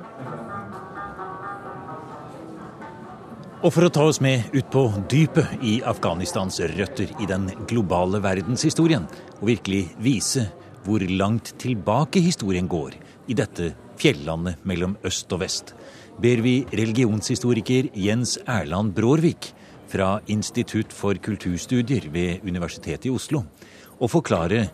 Og 3.62 3.70
for 3.70 3.86
å 3.86 3.92
ta 3.94 4.02
oss 4.10 4.18
med 4.18 4.48
ut 4.56 4.66
på 4.74 4.80
dypet 5.06 5.60
i 5.62 5.76
Afghanistans 5.86 6.56
røtter 6.72 7.12
i 7.22 7.26
den 7.30 7.44
globale 7.70 8.18
verdenshistorien, 8.18 9.04
og 9.38 9.44
virkelig 9.52 9.84
vise 10.02 10.48
hvor 10.82 11.04
langt 11.06 11.52
tilbake 11.62 12.18
historien 12.24 12.66
går 12.66 12.96
i 13.30 13.36
dette 13.38 13.68
fjellandet 14.02 14.64
mellom 14.66 14.96
øst 15.06 15.30
og 15.30 15.44
vest, 15.44 15.70
ber 16.18 16.42
vi 16.42 16.56
religionshistoriker 16.74 17.92
Jens 17.94 18.34
Erland 18.50 18.96
Brårvik 18.96 19.52
fra 19.92 20.16
Institutt 20.26 20.90
for 20.90 21.22
kulturstudier 21.22 22.10
ved 22.10 22.42
Universitetet 22.42 23.06
i 23.12 23.14
Oslo 23.14 23.44
å 24.02 24.10
forklare 24.10 24.64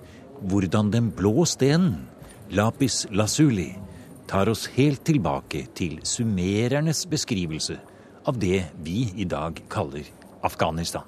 hvordan 0.49 0.88
den 0.97 1.12
blå 1.12 1.45
stenen, 1.45 2.07
lapis 2.57 3.02
lazuli, 3.12 3.75
tar 4.25 4.49
oss 4.49 4.64
helt 4.80 5.04
tilbake 5.04 5.66
til 5.76 6.00
sumerernes 6.09 7.04
beskrivelse 7.12 7.76
av 8.28 8.38
det 8.38 8.64
vi 8.85 9.12
i 9.16 9.25
dag 9.25 9.62
kaller 9.73 10.04
Afghanistan. 10.44 11.02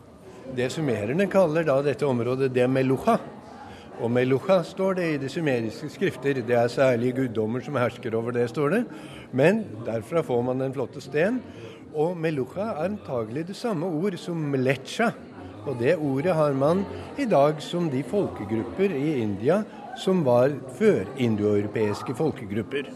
Det 0.57 0.71
sumererne 0.73 1.27
kaller 1.29 1.67
da 1.69 1.77
dette 1.85 2.07
området 2.09 2.49
det 2.55 2.65
meluha. 2.65 3.19
Og 4.01 4.09
meluha 4.09 4.63
står 4.65 4.97
det 4.97 5.09
i 5.11 5.19
de 5.21 5.29
sumeriske 5.29 5.91
skrifter. 5.93 6.41
Det 6.41 6.57
er 6.57 6.73
særlige 6.73 7.19
guddommer 7.19 7.61
som 7.61 7.77
hersker 7.77 8.17
over 8.17 8.33
det, 8.33 8.47
står 8.49 8.73
det. 8.73 8.81
Men 9.37 9.67
derfra 9.85 10.25
får 10.25 10.41
man 10.49 10.65
den 10.65 10.73
flotte 10.73 11.03
sten. 11.05 11.43
Og 11.93 12.17
meluha 12.17 12.71
er 12.71 12.87
antagelig 12.87 13.51
det 13.51 13.59
samme 13.59 13.91
ord 14.01 14.17
som 14.19 14.41
mlecha. 14.55 15.11
Og 15.69 15.77
det 15.77 15.99
ordet 16.01 16.33
har 16.35 16.57
man 16.57 16.87
i 17.21 17.29
dag 17.29 17.61
som 17.61 17.91
de 17.93 18.01
folkegrupper 18.01 18.97
i 18.97 19.19
India 19.21 19.61
som 20.01 20.23
var 20.25 20.55
før 20.79 21.05
indoeuropeiske 21.21 22.15
folkegrupper. 22.17 22.89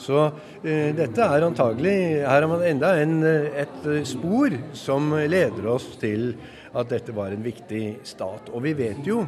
Så 0.00 0.26
eh, 0.62 0.92
dette 0.96 1.24
er 1.24 1.46
antagelig 1.46 1.96
Her 2.20 2.44
har 2.44 2.48
man 2.50 2.64
enda 2.66 2.92
en, 3.00 3.18
et 3.24 3.86
spor 4.08 4.54
som 4.76 5.12
leder 5.16 5.68
oss 5.72 5.94
til 6.00 6.34
at 6.76 6.92
dette 6.92 7.14
var 7.16 7.32
en 7.32 7.44
viktig 7.44 7.84
stat. 8.08 8.52
Og 8.52 8.64
vi 8.66 8.76
vet 8.76 9.00
jo 9.06 9.22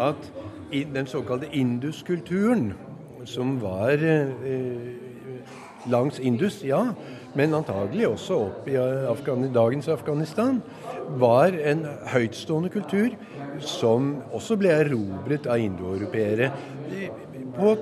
at 0.00 0.30
i 0.70 0.84
den 0.86 1.06
såkalte 1.10 1.50
induskulturen, 1.56 2.72
som 3.26 3.56
var 3.62 4.00
eh, 4.00 4.90
langs 5.90 6.18
Indus, 6.18 6.62
ja, 6.64 6.92
men 7.38 7.54
antagelig 7.54 8.08
også 8.08 8.38
opp 8.48 8.68
i 8.70 8.76
Afghan 8.80 9.48
dagens 9.54 9.88
Afghanistan, 9.92 10.60
var 11.20 11.54
en 11.54 11.84
høytstående 12.10 12.70
kultur 12.72 13.14
som 13.62 14.16
også 14.34 14.56
ble 14.60 14.72
erobret 14.74 15.46
av 15.50 15.62
indoeuropeere 15.62 16.50
på, 17.56 17.74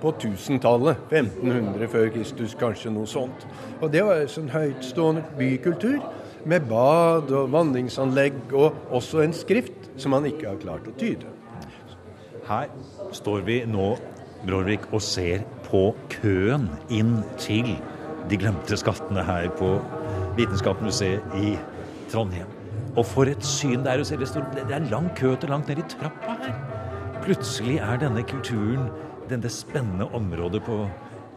på 0.00 0.12
1000-tallet. 0.12 0.96
1500 1.10 1.90
før 1.92 2.08
Kristus, 2.14 2.56
kanskje 2.58 2.92
noe 2.94 3.08
sånt. 3.08 3.46
Og 3.80 3.90
Det 3.92 4.04
var 4.06 4.22
en 4.22 4.32
sånn 4.32 4.50
høytstående 4.52 5.24
bykultur 5.38 6.00
med 6.48 6.64
bad 6.70 7.32
og 7.36 7.50
vanningsanlegg, 7.52 8.40
og 8.56 8.94
også 8.96 9.24
en 9.24 9.36
skrift 9.36 9.90
som 10.00 10.16
man 10.16 10.28
ikke 10.28 10.48
har 10.48 10.60
klart 10.62 10.88
å 10.88 10.96
tyde. 11.00 11.28
Her 12.48 12.70
står 13.14 13.44
vi 13.46 13.60
nå, 13.68 13.92
Brorvik, 14.46 14.88
og 14.96 15.02
ser 15.04 15.44
på 15.68 15.90
køen 16.10 16.70
inn 16.88 17.18
til 17.38 17.74
de 18.30 18.38
glemte 18.38 18.78
skattene 18.78 19.24
her 19.26 19.50
på 19.58 19.74
Vitenskapsmuseet 20.38 21.36
i 21.40 21.54
Trondheim. 22.12 22.46
Og 22.98 23.04
for 23.06 23.30
et 23.30 23.44
syn 23.46 23.84
det 23.84 23.92
er 23.92 24.02
å 24.02 24.06
se. 24.06 24.18
Det 24.18 24.64
er 24.66 24.88
lang 24.90 25.10
kø 25.18 25.34
til 25.38 25.52
langt 25.52 25.70
ned 25.70 25.82
i 25.82 25.86
trappa 25.90 26.36
her. 26.42 26.56
Plutselig 27.24 27.78
er 27.84 28.00
denne 28.02 28.22
kulturen, 28.26 28.88
denne 29.30 29.50
spennende 29.52 30.08
området 30.16 30.62
på, 30.66 30.84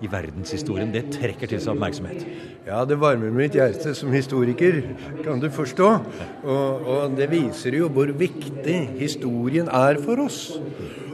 i 0.04 0.10
verdenshistorien, 0.12 0.90
det 0.92 1.06
trekker 1.14 1.48
til 1.48 1.62
seg 1.64 1.78
oppmerksomhet. 1.78 2.26
Ja, 2.68 2.82
det 2.88 2.98
varmer 3.00 3.32
mitt 3.32 3.56
hjerte 3.56 3.94
som 3.96 4.12
historiker, 4.12 4.82
kan 5.24 5.40
du 5.40 5.48
forstå. 5.54 5.90
Og, 6.44 6.90
og 6.96 7.16
det 7.16 7.30
viser 7.32 7.78
jo 7.78 7.88
hvor 7.94 8.12
viktig 8.20 8.80
historien 9.00 9.70
er 9.72 10.02
for 10.04 10.26
oss. 10.26 10.58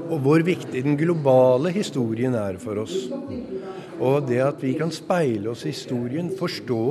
Og 0.09 0.17
hvor 0.25 0.41
viktig 0.41 0.81
den 0.87 0.97
globale 0.97 1.73
historien 1.75 2.33
er 2.39 2.57
for 2.61 2.81
oss. 2.81 2.95
Og 3.99 4.27
det 4.29 4.39
at 4.43 4.61
vi 4.63 4.73
kan 4.79 4.91
speile 4.95 5.51
oss 5.51 5.65
i 5.65 5.73
historien, 5.73 6.31
forstå 6.39 6.85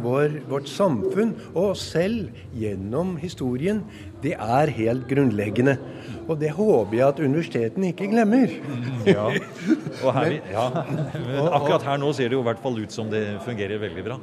vår, 0.00 0.38
vårt 0.48 0.68
samfunn 0.70 1.34
og 1.52 1.72
oss 1.72 1.84
selv 1.92 2.32
gjennom 2.56 3.14
historien, 3.20 3.82
det 4.22 4.34
er 4.36 4.72
helt 4.76 5.06
grunnleggende. 5.10 5.76
Og 6.28 6.36
det 6.40 6.52
håper 6.56 6.96
jeg 6.96 7.06
at 7.08 7.22
universitetene 7.22 7.90
ikke 7.92 8.10
glemmer. 8.12 8.52
Ja. 9.08 9.28
Her, 10.02 10.36
ja. 10.50 10.66
akkurat 11.56 11.84
her 11.86 11.98
nå 12.00 12.12
ser 12.16 12.30
det 12.30 12.38
jo 12.38 12.42
i 12.44 12.46
hvert 12.46 12.62
fall 12.62 12.78
ut 12.78 12.94
som 12.94 13.10
det 13.12 13.22
fungerer 13.46 13.80
veldig 13.82 14.04
bra. 14.06 14.18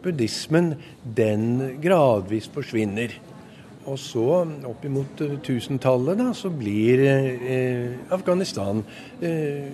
buddhismen 0.04 0.74
den 1.02 1.78
gradvis 1.82 2.50
forsvinner. 2.52 3.16
Og 3.82 3.98
så, 3.98 4.24
opp 4.44 4.66
oppimot 4.68 5.22
tusentallet, 5.42 6.14
da, 6.20 6.28
så 6.36 6.52
blir 6.54 7.00
eh, 7.02 7.96
Afghanistan 8.14 8.84
eh, 9.18 9.72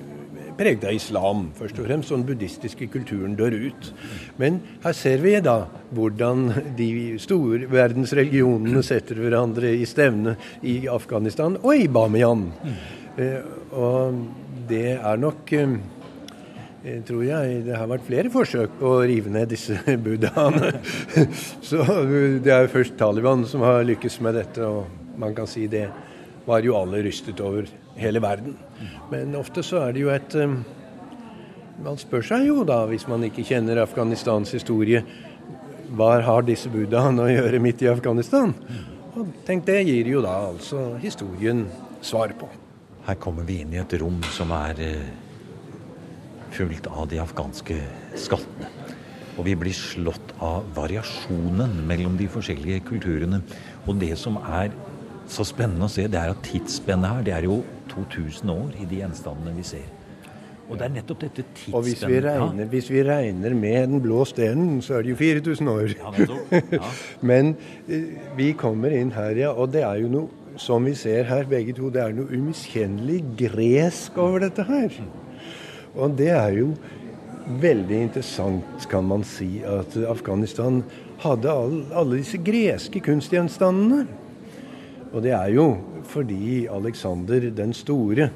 preget 0.59 0.87
av 0.89 0.97
islam, 0.97 1.49
først 1.59 1.79
og 1.79 1.89
fremst. 1.89 2.13
Og 2.13 2.21
den 2.21 2.27
buddhistiske 2.29 2.89
kulturen 2.93 3.37
dør 3.39 3.57
ut. 3.69 3.93
Men 4.41 4.61
her 4.85 4.97
ser 4.97 5.23
vi 5.23 5.37
da 5.45 5.61
hvordan 5.95 6.49
de 6.79 6.91
store 7.23 7.69
verdensreligionene 7.71 8.83
setter 8.87 9.21
hverandre 9.23 9.73
i 9.77 9.87
stevne 9.89 10.37
i 10.67 10.81
Afghanistan 10.91 11.59
og 11.63 11.73
i 11.77 11.89
Bamiyan. 11.89 12.49
Eh, 13.19 13.41
og 13.75 14.19
det 14.69 14.99
er 14.99 15.17
nok 15.21 15.53
eh, 15.57 15.79
tror 17.07 17.25
jeg 17.27 17.63
det 17.67 17.77
har 17.77 17.89
vært 17.91 18.07
flere 18.07 18.31
forsøk 18.33 18.79
på 18.81 18.93
å 18.99 19.07
rive 19.09 19.33
ned 19.33 19.51
disse 19.51 19.79
buddhaene. 20.05 20.75
Så 21.69 21.83
det 22.43 22.53
er 22.53 22.67
jo 22.67 22.75
først 22.77 22.99
Taliban 23.01 23.47
som 23.49 23.65
har 23.67 23.87
lykkes 23.87 24.21
med 24.25 24.39
dette, 24.39 24.67
og 24.67 25.19
man 25.19 25.35
kan 25.35 25.51
si 25.51 25.67
det 25.71 25.89
var 26.49 26.65
jo 26.65 26.77
alle 26.79 27.03
rystet 27.05 27.41
over 27.45 27.69
hele 27.99 28.23
verden. 28.25 28.57
Men 29.13 29.37
ofte 29.39 29.65
så 29.67 29.85
er 29.87 29.95
det 29.95 30.05
jo 30.05 30.13
et 30.15 30.37
um, 30.41 30.61
Man 31.79 31.95
spør 31.95 32.25
seg 32.27 32.49
jo 32.49 32.65
da, 32.67 32.81
hvis 32.91 33.05
man 33.07 33.23
ikke 33.23 33.45
kjenner 33.47 33.79
Afghanistans 33.85 34.51
historie, 34.51 35.05
hva 35.95 36.17
har 36.27 36.43
disse 36.43 36.67
buddhaene 36.73 37.23
å 37.23 37.31
gjøre 37.31 37.61
midt 37.63 37.85
i 37.85 37.91
Afghanistan? 37.93 38.51
Og 39.15 39.31
tenk, 39.47 39.63
det 39.69 39.85
gir 39.87 40.11
jo 40.11 40.25
da 40.25 40.33
altså 40.49 40.97
historien 40.99 41.69
svar 42.03 42.35
på. 42.41 42.51
Her 43.07 43.21
kommer 43.23 43.47
vi 43.47 43.61
inn 43.63 43.77
i 43.77 43.79
et 43.79 43.95
rom 44.03 44.19
som 44.35 44.51
er 44.57 44.83
eh, 44.85 45.07
fullt 46.57 46.91
av 46.91 47.07
de 47.13 47.23
afghanske 47.23 47.79
skattene. 48.27 48.69
Og 49.39 49.47
vi 49.47 49.55
blir 49.55 49.77
slått 49.77 50.35
av 50.43 50.67
variasjonen 50.75 51.79
mellom 51.87 52.19
de 52.19 52.27
forskjellige 52.31 52.83
kulturene. 52.91 53.39
Og 53.87 54.03
det 54.03 54.17
som 54.19 54.41
er 54.43 54.75
så 55.29 55.45
spennende 55.47 55.87
å 55.87 55.93
se, 55.93 56.07
det 56.11 56.19
er 56.21 56.33
at 56.33 56.43
tidsspennet 56.47 57.13
her, 57.13 57.23
det 57.27 57.37
er 57.37 57.47
jo 57.49 57.61
2000 57.93 58.53
år 58.53 58.75
i 58.81 58.89
de 58.89 59.01
gjenstandene 59.03 59.55
vi 59.57 59.67
ser. 59.67 59.87
Og 60.69 60.77
det 60.77 60.85
er 60.85 60.93
nettopp 60.99 61.23
dette 61.23 61.45
tidsspennet 61.47 61.77
Og 61.79 61.85
hvis 61.87 62.03
vi, 62.05 62.19
regner, 62.25 62.65
ja. 62.65 62.69
hvis 62.73 62.91
vi 62.93 63.05
regner 63.07 63.55
med 63.57 63.79
den 63.89 64.03
blå 64.05 64.25
stenen, 64.29 64.83
så 64.85 64.99
er 64.99 65.07
det 65.07 65.15
jo 65.15 65.21
4000 65.21 65.71
år. 65.73 65.95
Ja, 65.97 66.13
ja. 66.77 66.91
Men 67.31 67.55
eh, 67.89 68.19
vi 68.37 68.51
kommer 68.59 68.93
inn 68.93 69.15
her, 69.17 69.33
ja, 69.39 69.55
og 69.55 69.73
det 69.73 69.85
er 69.89 70.03
jo 70.03 70.13
noe, 70.13 70.45
som 70.59 70.85
vi 70.85 70.93
ser 70.99 71.29
her 71.29 71.49
begge 71.49 71.73
to, 71.77 71.89
det 71.95 72.03
er 72.03 72.15
noe 72.17 72.29
umiskjennelig 72.35 73.23
gresk 73.39 74.17
over 74.21 74.43
dette 74.45 74.65
her. 74.69 74.97
Og 75.97 76.17
det 76.19 76.33
er 76.35 76.57
jo 76.59 76.73
veldig 77.63 78.01
interessant, 78.09 78.89
kan 78.91 79.07
man 79.09 79.25
si, 79.25 79.63
at 79.65 79.97
Afghanistan 80.11 80.83
hadde 81.23 81.53
alle, 81.53 81.85
alle 81.97 82.21
disse 82.21 82.41
greske 82.45 83.01
kunstgjenstandene. 83.07 84.05
Og 85.13 85.23
det 85.25 85.33
er 85.33 85.49
jo 85.55 85.71
fordi 86.09 86.67
Alexander 86.71 87.49
den 87.55 87.73
store 87.77 88.29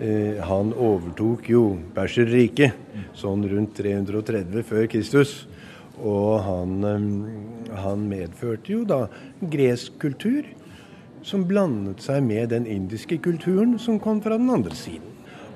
eh, 0.00 0.38
han 0.46 0.72
overtok 0.74 1.50
jo 1.50 1.64
Perserriket 1.94 2.76
sånn 3.18 3.44
rundt 3.50 3.74
330 3.78 4.66
før 4.66 4.86
Kristus. 4.90 5.34
Og 6.00 6.40
han, 6.46 6.76
eh, 6.86 7.76
han 7.82 8.06
medførte 8.10 8.74
jo 8.74 8.84
da 8.88 9.04
gresk 9.40 9.98
kultur 10.02 10.46
som 11.26 11.44
blandet 11.44 12.00
seg 12.00 12.22
med 12.24 12.52
den 12.54 12.66
indiske 12.70 13.18
kulturen 13.20 13.76
som 13.78 14.00
kom 14.00 14.22
fra 14.24 14.38
den 14.40 14.50
andre 14.50 14.76
siden. 14.76 15.06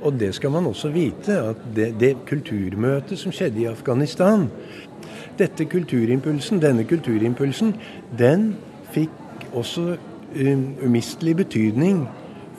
Og 0.05 0.19
det 0.21 0.35
skal 0.37 0.53
man 0.53 0.67
også 0.69 0.91
vite, 0.93 1.39
at 1.55 1.61
det, 1.75 1.95
det 2.01 2.13
kulturmøtet 2.29 3.17
som 3.17 3.33
skjedde 3.33 3.63
i 3.63 3.71
Afghanistan 3.71 4.51
dette 5.39 5.65
kulturimpulsen, 5.67 6.61
Denne 6.63 6.85
kulturimpulsen 6.87 7.73
den 8.19 8.53
fikk 8.95 9.49
også 9.55 9.97
umistelig 10.35 11.37
betydning 11.37 12.05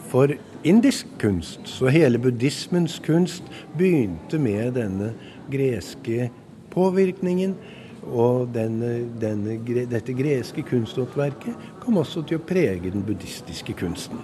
for 0.10 0.32
indisk 0.63 1.08
kunst. 1.20 1.60
Så 1.65 1.88
hele 1.88 2.20
buddhismens 2.20 3.00
kunst 3.05 3.44
begynte 3.77 4.39
med 4.39 4.73
denne 4.80 5.13
greske 5.52 6.30
påvirkningen. 6.71 7.56
Og 8.06 8.49
denne, 8.54 8.99
denne, 9.21 9.58
dette 9.89 10.13
greske 10.13 10.62
kunsthåndverket 10.62 11.56
kom 11.82 11.97
også 11.97 12.21
til 12.21 12.38
å 12.38 12.45
prege 12.45 12.91
den 12.93 13.06
buddhistiske 13.06 13.73
kunsten. 13.73 14.21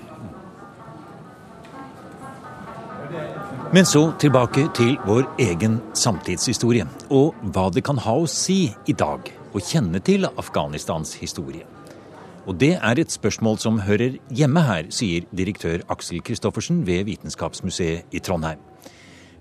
Men 3.73 3.86
så 3.86 4.12
tilbake 4.19 4.67
til 4.75 4.97
vår 5.08 5.25
egen 5.39 5.80
samtidshistorie, 5.95 6.86
og 7.10 7.36
hva 7.56 7.69
det 7.71 7.84
kan 7.88 7.99
ha 8.04 8.17
å 8.19 8.28
si 8.30 8.65
i 8.88 8.95
dag 8.95 9.32
å 9.56 9.63
kjenne 9.63 9.99
til 10.04 10.28
Afghanistans 10.28 11.15
historie. 11.21 11.81
Og 12.49 12.58
det 12.58 12.73
er 12.82 12.97
et 12.97 13.12
spørsmål 13.13 13.60
som 13.62 13.84
hører 13.86 14.17
hjemme 14.34 14.63
her, 14.65 14.88
sier 14.89 15.27
direktør 15.30 15.84
Aksel 15.93 16.23
Kristoffersen 16.25 16.82
ved 16.88 17.06
Vitenskapsmuseet 17.06 18.10
i 18.12 18.21
Trondheim. 18.23 18.60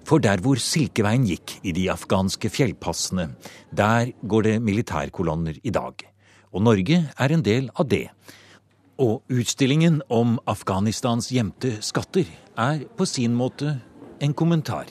For 0.04 0.20
der 0.20 0.40
hvor 0.44 0.60
Silkeveien 0.60 1.24
gikk 1.28 1.56
i 1.64 1.72
de 1.76 1.86
afghanske 1.92 2.50
fjellpassene, 2.52 3.30
der 3.72 4.12
går 4.28 4.46
det 4.48 4.54
militærkolonner 4.62 5.60
i 5.64 5.72
dag. 5.72 6.04
Og 6.52 6.64
Norge 6.66 7.04
er 7.16 7.32
en 7.32 7.44
del 7.46 7.70
av 7.78 7.88
det. 7.88 8.08
Og 9.00 9.22
utstillingen 9.32 10.02
om 10.12 10.36
Afghanistans 10.50 11.30
gjemte 11.32 11.78
skatter 11.80 12.28
er 12.58 12.84
på 12.96 13.08
sin 13.08 13.36
måte 13.36 13.78
en 14.20 14.34
kommentar. 14.36 14.90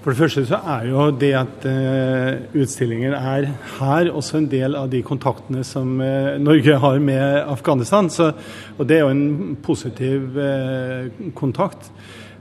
For 0.00 0.14
det 0.14 0.16
første 0.16 0.46
så 0.48 0.56
er 0.72 0.86
jo 0.88 1.02
det 1.12 1.30
at 1.36 1.64
uh, 1.68 2.60
utstillingen 2.62 3.12
er 3.12 3.50
her 3.76 4.08
også 4.08 4.38
en 4.38 4.46
del 4.48 4.76
av 4.78 4.88
de 4.88 5.02
kontaktene 5.04 5.60
som 5.66 5.98
uh, 6.00 6.38
Norge 6.40 6.78
har 6.80 7.02
med 7.04 7.42
Afghanistan. 7.42 8.08
Så, 8.08 8.30
og 8.78 8.88
det 8.88 8.96
er 8.96 9.04
jo 9.04 9.10
en 9.12 9.58
positiv 9.60 10.38
uh, 10.40 11.10
kontakt. 11.36 11.90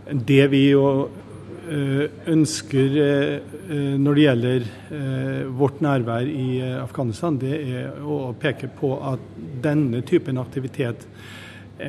Det 0.08 0.46
vi 0.54 0.70
jo 0.72 0.86
ønsker 1.70 2.96
når 4.02 4.16
det 4.18 4.24
gjelder 4.24 4.64
vårt 5.54 5.84
nærvær 5.86 6.26
i 6.26 6.64
Afghanistan, 6.82 7.38
det 7.38 7.60
er 7.60 8.00
å 8.02 8.32
peke 8.42 8.72
på 8.74 8.90
at 9.06 9.28
denne 9.62 10.02
typen 10.02 10.42
aktivitet 10.42 11.06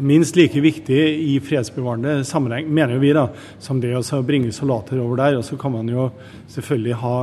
minst 0.01 0.37
like 0.37 0.61
viktig 0.61 0.99
i 1.35 1.41
fredsbevarende 1.43 2.25
sammenheng, 2.25 2.69
mener 2.75 2.99
vi, 2.99 3.13
da, 3.17 3.27
som 3.59 3.81
det 3.83 3.93
å 3.97 4.23
bringe 4.27 4.53
soldater 4.55 5.01
over 5.03 5.19
der. 5.19 5.39
Og 5.41 5.45
så 5.47 5.59
kan 5.59 5.75
man 5.75 5.91
jo 5.91 6.09
selvfølgelig 6.51 6.99
ha 7.03 7.17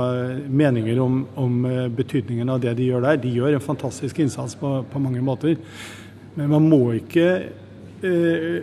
meninger 0.50 1.00
om, 1.04 1.22
om, 1.36 1.60
eh, 1.66 1.88
betydningen 1.88 2.50
av 2.50 2.62
det 2.64 2.76
de 2.78 2.90
gjør 2.90 3.06
der. 3.08 3.22
De 3.24 3.32
gjør 3.32 3.56
en 3.56 3.64
fantastisk 3.64 4.20
innsats 4.20 4.58
på, 4.60 4.82
på 4.92 5.04
mange 5.04 5.24
måter. 5.24 5.56
Men 6.36 6.52
man 6.52 6.68
må 6.70 6.82
ikke 6.98 7.28
eh, 8.04 8.58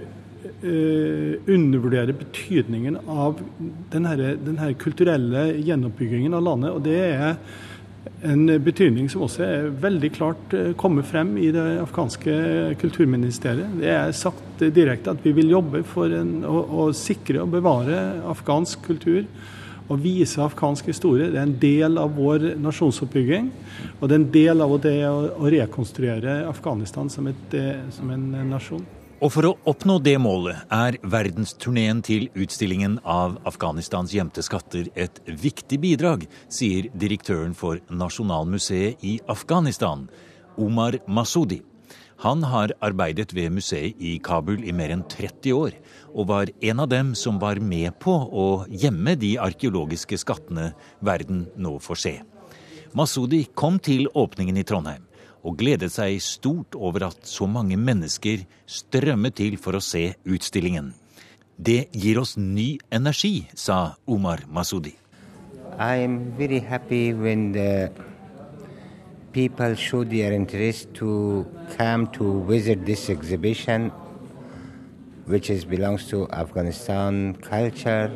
eh, 0.44 1.32
undervurdere 1.48 2.16
betydningen 2.16 3.00
av 3.08 3.40
den, 3.90 4.06
her, 4.06 4.74
kulturelle 4.78 5.48
gjenoppbyggingen 5.64 6.36
av 6.36 6.44
landet. 6.44 6.74
og 6.74 6.84
det 6.84 7.00
er 7.08 7.38
en 8.24 8.46
betydning 8.64 9.08
som 9.12 9.24
også 9.26 9.44
er 9.44 9.66
veldig 9.80 10.10
klart 10.14 10.54
kommet 10.80 10.94
kommer 10.94 11.06
frem 11.08 11.34
i 11.40 11.50
det 11.54 11.64
afghanske 11.82 12.34
kulturministeriet. 12.80 13.78
Det 13.80 13.90
er 13.90 14.12
sagt 14.16 14.62
direkte 14.74 15.14
at 15.14 15.24
vi 15.24 15.32
vil 15.36 15.50
jobbe 15.50 15.82
for 15.88 16.12
en, 16.12 16.38
å, 16.46 16.62
å, 16.62 16.86
sikre 16.94 17.42
og 17.42 17.52
bevare 17.56 17.98
afghansk 18.30 18.84
kultur 18.86 19.24
og 19.88 20.00
vise 20.00 20.40
afghansk 20.40 20.88
historie. 20.92 21.30
Det 21.32 21.40
er 21.40 21.48
en 21.48 21.58
del 21.60 21.98
av 22.00 22.14
vår 22.16 22.54
nasjonsoppbygging. 22.62 23.50
Og 23.98 24.08
det 24.08 24.14
er 24.14 24.20
en 24.22 24.30
del 24.36 24.64
av 24.64 24.76
det 24.84 24.98
å, 25.08 25.16
å 25.36 25.50
rekonstruere 25.52 26.42
Afghanistan 26.48 27.10
som, 27.12 27.28
et, 27.28 27.56
eh, 27.58 27.82
som 27.92 28.12
en 28.14 28.30
nasjon. 28.48 28.84
Og 29.24 29.30
for 29.32 29.46
å 29.48 29.54
oppnå 29.70 29.94
det 30.04 30.18
målet 30.20 30.66
er 30.74 30.98
verdensturneen 31.08 32.02
til 32.04 32.26
utstillingen 32.36 32.98
av 33.08 33.38
Afghanistans 33.48 34.12
gjemte 34.12 34.42
skatter 34.44 34.90
et 35.00 35.16
viktig 35.24 35.78
bidrag, 35.80 36.26
sier 36.52 36.90
direktøren 36.92 37.54
for 37.56 37.80
Nasjonalmuseet 37.88 39.00
i 39.00 39.14
Afghanistan, 39.32 40.02
Omar 40.60 40.98
Masudi. 41.08 41.62
Han 42.20 42.44
har 42.44 42.74
arbeidet 42.84 43.32
ved 43.32 43.56
museet 43.56 43.96
i 43.96 44.18
Kabul 44.20 44.60
i 44.60 44.76
mer 44.76 44.92
enn 44.92 45.06
30 45.08 45.56
år, 45.56 45.72
og 46.12 46.28
var 46.28 46.52
en 46.60 46.84
av 46.84 46.92
dem 46.92 47.16
som 47.16 47.40
var 47.40 47.62
med 47.64 47.96
på 48.04 48.12
å 48.28 48.46
gjemme 48.68 49.16
de 49.16 49.38
arkeologiske 49.40 50.20
skattene 50.20 50.74
verden 51.00 51.46
nå 51.56 51.78
får 51.80 52.04
se. 52.04 52.14
Masudi 52.92 53.46
kom 53.56 53.80
til 53.80 54.04
åpningen 54.12 54.60
i 54.60 54.68
Trondheim 54.68 55.03
og 55.44 55.58
gledet 55.60 55.92
seg 55.92 56.16
stort 56.24 56.74
over 56.74 57.10
at 57.10 57.28
så 57.28 57.46
mange 57.46 57.76
mennesker 57.76 58.46
strømmet 58.66 59.36
til 59.36 59.58
for 59.60 59.76
å 59.76 59.84
se 59.84 60.14
utstillingen. 60.24 60.94
Det 61.56 61.92
gir 61.92 62.18
oss 62.18 62.34
ny 62.40 62.78
energi, 62.90 63.46
sa 63.54 63.94
Omar 64.08 64.48
Masudi. 64.48 64.96
I 65.78 66.02
am 66.02 66.32
very 66.38 66.60
happy 66.60 67.12
when 67.12 67.52
the 67.52 67.90
people 69.32 69.74
show 69.74 70.04
their 70.04 70.32
interest 70.32 70.94
to 70.94 71.44
come 71.76 72.06
to 72.12 72.44
visit 72.46 72.86
this 72.86 73.10
which 75.26 75.50
is, 75.50 75.64
belongs 75.64 76.06
to 76.08 76.28
Afghanistan 76.30 77.34
culture. 77.34 78.10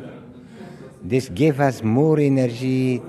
This 1.03 1.29
gives 1.29 1.59
us 1.59 1.83
more 1.83 2.19
energy 2.19 3.01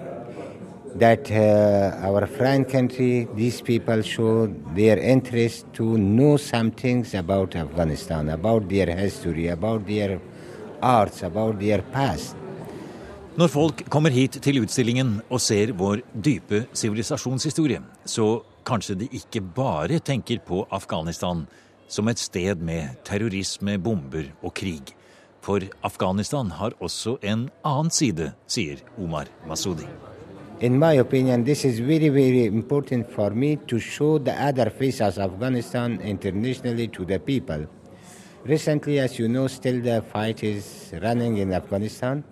that 0.99 1.31
uh, 1.31 2.07
our 2.07 2.27
friend 2.27 2.69
country, 2.69 3.29
these 3.35 3.61
people 3.61 4.03
show 4.03 4.47
their 4.75 4.99
interest 4.99 5.67
to 5.75 5.97
know 5.97 6.37
some 6.37 6.71
things 6.71 7.15
about 7.15 7.57
Afghanistan, 7.57 8.29
about 8.29 8.69
their 8.69 8.95
history, 8.97 9.49
about 9.49 9.87
their 9.87 10.21
arts, 10.83 11.23
about 11.23 11.61
their 11.61 11.83
past. 11.83 12.37
Når 13.39 13.49
folk 13.49 13.85
kommer 13.89 14.11
hit 14.11 14.41
til 14.43 14.59
utstillingen 14.65 15.21
og 15.31 15.41
ser 15.41 15.71
vår 15.79 16.03
dype 16.13 16.65
sivilisasjonshistorie, 16.77 17.79
så 18.05 18.43
kanskje 18.67 18.99
de 19.05 19.09
ikke 19.17 19.41
bare 19.41 20.01
tenker 20.03 20.43
på 20.45 20.65
Afghanistan 20.71 21.47
som 21.89 22.09
et 22.11 22.19
sted 22.19 22.61
med 22.61 22.99
terrorisme, 23.07 23.79
bomber 23.79 24.33
og 24.43 24.55
krig. 24.55 24.95
For 25.41 25.63
Afghanistan 25.87 26.51
har 26.51 26.77
også 26.81 27.17
en 27.23 27.49
annen 27.65 27.91
side, 27.95 28.33
sier 28.47 28.83
Omar 28.99 29.31
Masudi. 29.49 29.89
In 30.61 30.79
my 30.79 30.93
opinion, 30.93 31.45
this 31.45 31.65
is 31.65 31.79
very, 31.79 32.11
very 32.11 32.45
important 32.45 33.11
for 33.11 33.31
me 33.31 33.57
to 33.67 33.79
show 33.79 34.19
the 34.19 34.35
other 34.35 34.69
faces 34.69 35.17
of 35.17 35.33
Afghanistan 35.33 35.99
internationally 36.03 36.87
to 36.89 37.07
the 37.07 37.19
people. 37.19 37.65
Recently, 38.45 38.99
as 38.99 39.19
you 39.19 39.27
know, 39.27 39.47
still 39.47 39.81
the 39.81 40.03
fight 40.03 40.45
is 40.45 40.93
running 41.01 41.39
in 41.39 41.55
Afghanistan. 41.55 42.23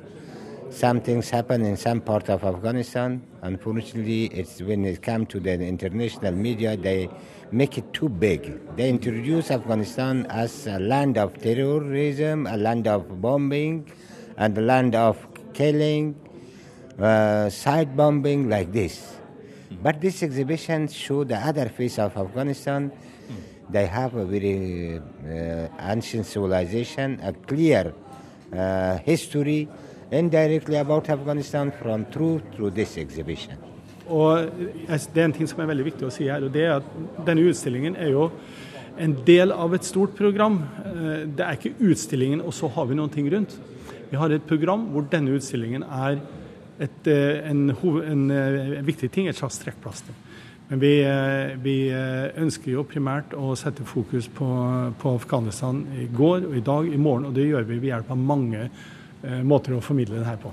Some 0.68 1.00
things 1.00 1.30
happen 1.30 1.64
in 1.64 1.78
some 1.78 2.02
part 2.02 2.28
of 2.28 2.44
Afghanistan. 2.44 3.22
Unfortunately, 3.40 4.26
it's 4.26 4.60
when 4.60 4.84
it 4.84 5.00
comes 5.00 5.28
to 5.28 5.40
the 5.40 5.54
international 5.54 6.32
media, 6.34 6.76
they 6.76 7.08
make 7.50 7.78
it 7.78 7.94
too 7.94 8.10
big. 8.10 8.60
They 8.76 8.90
introduce 8.90 9.50
Afghanistan 9.50 10.26
as 10.28 10.66
a 10.66 10.78
land 10.78 11.16
of 11.16 11.38
terrorism, 11.38 12.46
a 12.46 12.58
land 12.58 12.88
of 12.88 13.22
bombing, 13.22 13.90
and 14.36 14.58
a 14.58 14.60
land 14.60 14.94
of 14.94 15.16
killing, 15.54 16.14
uh, 17.00 17.48
side 17.50 17.96
bombing 17.96 18.48
like 18.48 18.72
this. 18.72 19.16
But 19.82 20.00
this 20.00 20.22
exhibition 20.22 20.88
show 20.88 21.24
the 21.24 21.36
other 21.36 21.68
face 21.68 21.98
of 21.98 22.16
Afghanistan. 22.16 22.90
They 23.70 23.86
have 23.86 24.14
a 24.14 24.24
very 24.24 24.96
uh, 24.98 25.68
ancient 25.80 26.26
civilization, 26.26 27.20
a 27.22 27.32
clear 27.32 27.92
uh, 28.52 28.96
history, 28.98 29.68
indirectly 30.10 30.76
about 30.76 31.08
Afghanistan 31.10 31.70
from 31.70 32.06
truth 32.06 32.42
through 32.54 32.70
this 32.70 32.96
exhibition. 32.96 33.58
Og 34.08 34.48
Det 34.88 35.20
er 35.20 35.24
en 35.24 35.32
ting 35.32 35.48
som 35.48 35.60
er 35.60 35.68
veldig 35.68 35.84
viktig 35.84 36.06
å 36.08 36.10
si 36.12 36.24
her, 36.24 36.40
og 36.40 36.52
det 36.54 36.64
er 36.64 36.78
at 36.78 37.26
denne 37.26 37.44
utstillingen 37.44 37.96
er 37.96 38.08
jo 38.14 38.30
en 38.98 39.14
del 39.26 39.52
av 39.52 39.74
et 39.76 39.84
stort 39.84 40.16
program. 40.16 40.62
Eh, 40.84 41.26
det 41.28 41.44
er 41.44 41.58
ikke 41.58 41.76
utstillingen, 41.90 42.40
og 42.40 42.54
så 42.56 42.70
har 42.72 42.88
vi 42.88 42.96
noen 42.96 43.12
ting 43.12 43.28
rundt. 43.30 43.58
Vi 44.10 44.16
har 44.16 44.32
et 44.32 44.46
program 44.48 44.88
hvor 44.94 45.04
denne 45.12 45.36
utstillingen 45.36 45.84
er 45.84 46.22
et, 46.78 47.06
eh, 47.06 47.50
en, 47.50 47.70
en, 47.70 48.30
en, 48.30 48.84
viktig 48.86 49.10
ting, 49.10 49.28
et 49.28 49.36
slags 49.36 49.58
trekkplaster. 49.62 50.14
Men 50.68 50.82
vi, 50.82 50.92
eh, 51.00 51.54
vi, 51.64 51.76
ønsker 52.38 52.74
jo 52.74 52.84
primært 52.86 53.34
å 53.34 53.54
sette 53.56 53.86
fokus 53.88 54.28
på, 54.28 54.48
på, 55.00 55.14
Afghanistan 55.16 55.80
i 55.96 56.08
går 56.12 56.48
og 56.50 56.56
i 56.58 56.64
dag, 56.64 56.90
i 56.92 57.00
morgen, 57.00 57.28
og 57.30 57.36
det 57.38 57.48
gjør 57.48 57.68
vi 57.68 57.78
ved 57.80 57.92
hjelp 57.92 58.12
av 58.12 58.20
mange 58.20 58.66
uh, 58.68 59.40
måter 59.48 59.74
å 59.74 59.80
formidle 59.84 60.20
det 60.20 60.28
her 60.28 60.36
på. 60.42 60.52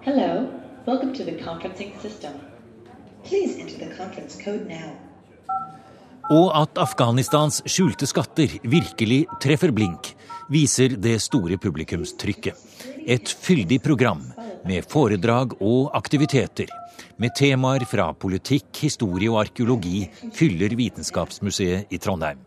Hello, 0.00 0.48
welcome 0.86 1.12
to 1.12 1.26
the 1.28 1.36
conferencing 1.44 1.92
system. 2.00 2.40
Please 3.28 3.60
enter 3.60 3.76
the 3.76 3.92
conference 3.94 4.40
code 4.40 4.64
now. 4.66 4.96
Og 6.30 6.52
at 6.54 6.78
Afghanistans 6.78 7.58
skjulte 7.68 8.06
skatter 8.06 8.52
virkelig 8.62 9.24
treffer 9.42 9.72
blink, 9.74 10.14
viser 10.50 10.96
det 10.98 11.16
store 11.22 11.58
publikumstrykket. 11.62 12.54
Et 13.06 13.28
fyldig 13.28 13.80
program 13.82 14.22
med 14.66 14.86
foredrag 14.90 15.56
og 15.62 15.90
aktiviteter. 15.96 16.68
Med 17.20 17.34
temaer 17.36 17.84
fra 17.88 18.10
politikk, 18.12 18.68
historie 18.82 19.30
og 19.30 19.44
arkeologi 19.44 20.04
fyller 20.36 20.74
Vitenskapsmuseet 20.76 21.92
i 21.92 21.98
Trondheim. 22.00 22.40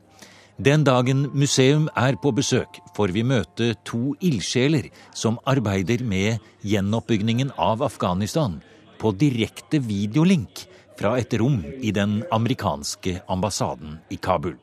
Den 0.61 0.83
dagen 0.85 1.25
museum 1.33 1.87
er 1.97 2.13
på 2.21 2.29
besøk, 2.31 2.77
får 2.95 3.13
vi 3.15 3.23
møte 3.25 3.71
to 3.89 4.13
ildsjeler 4.21 4.91
som 5.17 5.39
arbeider 5.49 6.03
med 6.05 6.43
gjenoppbyggingen 6.61 7.55
av 7.57 7.81
Afghanistan 7.81 8.59
på 9.01 9.15
direkte 9.17 9.81
videolink 9.81 10.67
fra 10.99 11.15
et 11.17 11.33
rom 11.41 11.63
i 11.81 11.89
den 11.91 12.21
amerikanske 12.31 13.23
ambassaden 13.33 13.97
i 14.13 14.21
Kabul. 14.21 14.62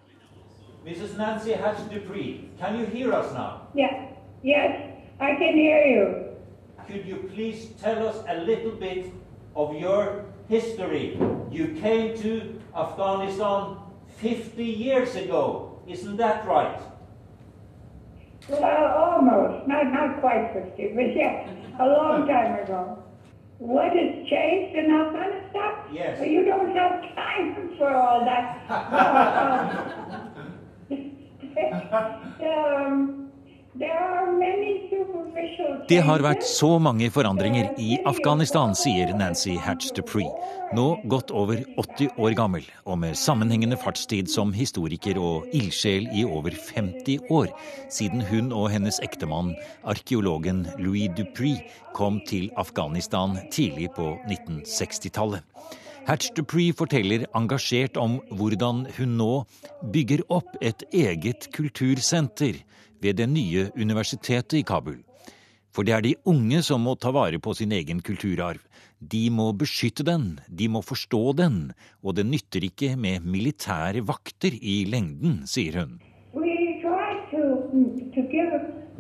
Mrs. 0.87 1.17
Nancy 1.19 1.53
Hatch 1.53 1.79
Dupree, 1.91 2.49
can 2.59 2.79
you 2.79 2.87
hear 2.87 3.13
us 3.13 3.33
now? 3.35 3.69
Yeah. 3.75 4.07
Yes, 4.43 4.97
I 5.21 5.35
can 5.37 5.55
hear 5.55 5.85
you. 5.85 6.25
Could 6.87 7.05
you 7.07 7.29
please 7.35 7.69
tell 7.81 8.09
us 8.09 8.25
a 8.29 8.39
little 8.39 8.73
bit 8.73 9.13
of 9.55 9.75
your 9.77 10.25
history? 10.49 11.19
You 11.51 11.77
came 11.81 12.17
to 12.23 12.59
Afghanistan 12.75 13.77
50 14.17 14.65
years 14.65 15.15
ago. 15.17 15.79
Isn't 15.87 16.17
that 16.17 16.47
right? 16.47 16.81
Well, 18.49 18.87
almost. 18.97 19.69
Not, 19.69 19.93
not 19.93 20.21
quite 20.21 20.51
50, 20.55 20.93
but 20.97 21.15
yeah, 21.15 21.51
a 21.79 21.87
long 21.87 22.27
time 22.33 22.65
ago. 22.65 23.03
What 23.59 23.93
has 23.93 24.27
changed 24.27 24.75
in 24.79 24.91
Afghanistan? 24.91 25.73
Yes. 25.93 26.19
Well, 26.19 26.29
you 26.29 26.45
don't 26.47 26.75
have 26.75 27.03
time 27.15 27.75
for 27.77 27.95
all 27.95 28.25
that. 28.25 28.57
Um, 30.11 30.20
Det 35.91 35.99
har 36.07 36.23
vært 36.23 36.45
så 36.47 36.69
mange 36.83 37.09
forandringer 37.11 37.73
i 37.83 37.97
Afghanistan, 38.07 38.75
sier 38.79 39.11
Nancy 39.17 39.57
Hatch 39.59 39.91
Dupree. 39.97 40.31
Nå 40.77 40.85
godt 41.11 41.33
over 41.35 41.63
80 41.81 42.15
år 42.21 42.37
gammel, 42.39 42.67
og 42.87 43.01
med 43.03 43.19
sammenhengende 43.19 43.79
fartstid 43.81 44.31
som 44.31 44.53
historiker 44.55 45.19
og 45.19 45.49
ildsjel 45.57 46.07
i 46.15 46.23
over 46.27 46.55
50 46.55 47.27
år, 47.35 47.51
siden 47.91 48.23
hun 48.31 48.55
og 48.55 48.71
hennes 48.75 49.01
ektemann, 49.03 49.57
arkeologen 49.83 50.67
Louis 50.79 51.11
Dupree, 51.19 51.65
kom 51.97 52.21
til 52.31 52.53
Afghanistan 52.61 53.39
tidlig 53.51 53.91
på 53.99 54.13
1960-tallet. 54.29 55.43
Hatch 56.09 56.33
Dupree 56.35 56.73
forteller 56.77 57.27
engasjert 57.37 57.99
om 58.01 58.19
hvordan 58.35 58.87
hun 58.97 59.13
nå 59.21 59.31
bygger 59.93 60.23
opp 60.33 60.57
et 60.65 60.83
eget 60.97 61.51
kultursenter 61.55 62.63
ved 63.05 63.21
det 63.21 63.29
nye 63.31 63.69
universitetet 63.77 64.61
i 64.61 64.67
Kabul. 64.67 64.99
For 65.71 65.87
det 65.87 65.95
er 65.95 66.05
de 66.05 66.17
unge 66.27 66.63
som 66.67 66.83
må 66.83 66.97
ta 66.99 67.13
vare 67.15 67.39
på 67.39 67.55
sin 67.55 67.73
egen 67.77 68.01
kulturarv. 68.03 68.63
De 69.01 69.23
må 69.33 69.53
beskytte 69.57 70.05
den, 70.05 70.41
de 70.49 70.69
må 70.69 70.83
forstå 70.85 71.23
den, 71.39 71.61
og 72.03 72.17
det 72.19 72.27
nytter 72.29 72.67
ikke 72.67 72.97
med 73.01 73.25
militære 73.25 74.03
vakter 74.05 74.57
i 74.57 74.83
lengden, 74.91 75.45
sier 75.49 75.81
hun. 75.81 76.01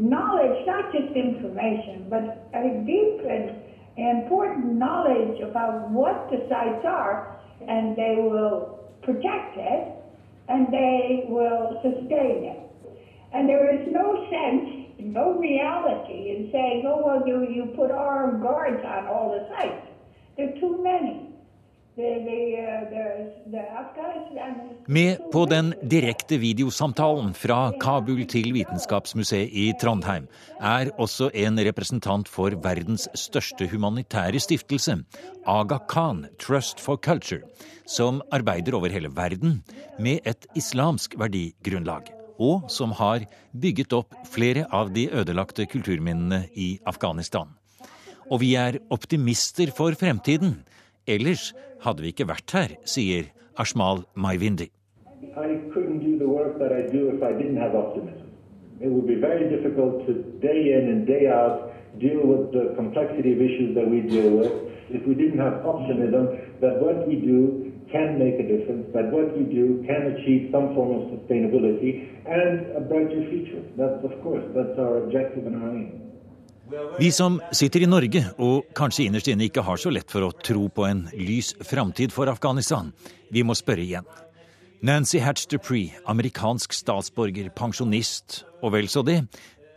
knowledge, 0.01 0.67
not 0.67 0.95
just 0.95 1.15
information, 1.15 2.09
but 2.09 2.49
a 2.55 2.63
deep 2.89 3.21
and 3.29 3.60
important 4.09 4.75
knowledge 4.75 5.41
about 5.41 5.91
what 5.91 6.31
the 6.31 6.47
sites 6.49 6.85
are, 6.85 7.39
and 7.69 7.97
they 7.97 8.17
will 8.17 8.81
protect 9.03 9.57
it 9.57 9.97
and 10.49 10.73
they 10.73 11.27
will 11.29 11.81
sustain 11.83 12.45
it. 12.45 12.61
And 13.33 13.49
there 13.49 13.73
is 13.73 13.87
no 13.93 14.27
sense, 14.29 14.91
no 14.99 15.39
reality 15.39 16.35
in 16.37 16.51
saying, 16.51 16.85
oh, 16.87 17.03
well, 17.05 17.23
you, 17.27 17.49
you 17.49 17.73
put 17.77 17.91
armed 17.93 18.43
guards 18.43 18.85
on 18.85 19.07
all 19.07 19.31
the 19.31 19.49
sites. 19.55 19.87
There 20.37 20.49
are 20.49 20.61
too 20.61 20.83
many. 20.83 21.30
Med 24.87 25.19
på 25.33 25.43
den 25.51 25.73
direkte 25.83 26.39
videosamtalen 26.39 27.33
fra 27.35 27.73
Kabul 27.83 28.23
til 28.31 28.53
Vitenskapsmuseet 28.55 29.51
i 29.51 29.67
Trondheim 29.81 30.29
er 30.61 30.93
også 30.99 31.31
en 31.35 31.59
representant 31.59 32.31
for 32.31 32.55
verdens 32.63 33.09
største 33.15 33.67
humanitære 33.73 34.41
stiftelse, 34.41 35.01
Aga 35.47 35.81
Khan 35.91 36.27
Trust 36.39 36.81
for 36.81 36.97
Culture, 36.97 37.43
som 37.87 38.23
arbeider 38.31 38.79
over 38.79 38.89
hele 38.95 39.11
verden 39.17 39.63
med 39.99 40.23
et 40.25 40.47
islamsk 40.57 41.19
verdigrunnlag 41.19 42.15
og 42.41 42.71
som 42.73 42.95
har 42.97 43.27
bygget 43.53 43.93
opp 43.93 44.17
flere 44.33 44.65
av 44.73 44.91
de 44.95 45.07
ødelagte 45.13 45.67
kulturminnene 45.69 46.47
i 46.57 46.79
Afghanistan. 46.89 47.51
Og 48.31 48.41
vi 48.45 48.55
er 48.57 48.79
optimister 48.95 49.73
for 49.75 49.97
fremtiden. 49.99 50.61
Ellers 51.11 51.51
hadde 51.83 52.05
vi 52.05 52.13
ikke 52.15 52.29
vært 52.31 52.55
her, 52.55 52.77
sier 52.87 53.33
Ashmal 53.59 54.05
Maivindi. 54.15 54.71
I 55.35 55.59
couldn't 55.75 56.01
do 56.05 56.19
the 56.19 56.29
work 56.29 56.59
that 56.59 56.73
I 56.73 56.87
do 56.93 57.11
if 57.11 57.23
I 57.23 57.33
didn't 57.35 57.59
have 57.59 57.75
optimism. 57.75 58.31
It 58.81 58.89
would 58.89 59.07
be 59.07 59.19
very 59.21 59.49
difficult 59.51 60.07
to 60.07 60.15
day 60.41 60.73
in 60.79 60.89
and 60.93 61.07
day 61.07 61.27
out 61.29 61.71
deal 61.99 62.23
with 62.25 62.53
the 62.53 62.75
complexity 62.77 63.33
of 63.35 63.41
issues 63.43 63.75
that 63.75 63.89
we 63.91 64.01
deal 64.01 64.31
with 64.31 64.53
if 64.91 65.07
we 65.07 65.15
didn't 65.15 65.39
have 65.39 65.67
optimism 65.67 66.39
that 66.61 66.81
what 66.83 67.07
we 67.07 67.17
do 67.17 67.73
can 67.91 68.19
make 68.19 68.39
a 68.39 68.47
difference, 68.47 68.87
that 68.95 69.11
what 69.11 69.37
we 69.37 69.45
do 69.45 69.83
can 69.87 70.15
achieve 70.15 70.51
some 70.53 70.75
form 70.75 70.91
of 70.95 71.03
sustainability 71.11 72.07
and 72.27 72.71
a 72.77 72.81
brighter 72.81 73.23
future. 73.31 73.63
That's, 73.77 74.03
of 74.05 74.15
course, 74.23 74.45
that's 74.55 74.79
our 74.79 75.05
objective 75.05 75.47
and 75.47 75.63
our 75.63 75.71
aim. 75.71 76.10
Vi 76.99 77.13
som 77.13 77.41
sitter 77.53 77.83
i 77.83 77.89
Norge 77.89 78.21
og 78.39 78.69
kanskje 78.77 79.07
innerst 79.09 79.31
inne 79.33 79.47
ikke 79.49 79.65
har 79.67 79.81
så 79.81 79.91
lett 79.91 80.11
for 80.13 80.27
å 80.27 80.35
tro 80.45 80.69
på 80.71 80.85
en 80.87 81.07
lys 81.17 81.55
framtid 81.67 82.13
for 82.15 82.31
Afghanistan, 82.31 82.93
vi 83.31 83.43
må 83.47 83.57
spørre 83.59 83.83
igjen. 83.83 84.07
Nancy 84.87 85.21
Hatch 85.21 85.49
Dupree, 85.51 85.97
amerikansk 86.09 86.73
statsborger, 86.77 87.51
pensjonist 87.57 88.45
og 88.63 88.75
vel 88.77 88.89
så 88.89 89.03
det, 89.05 89.23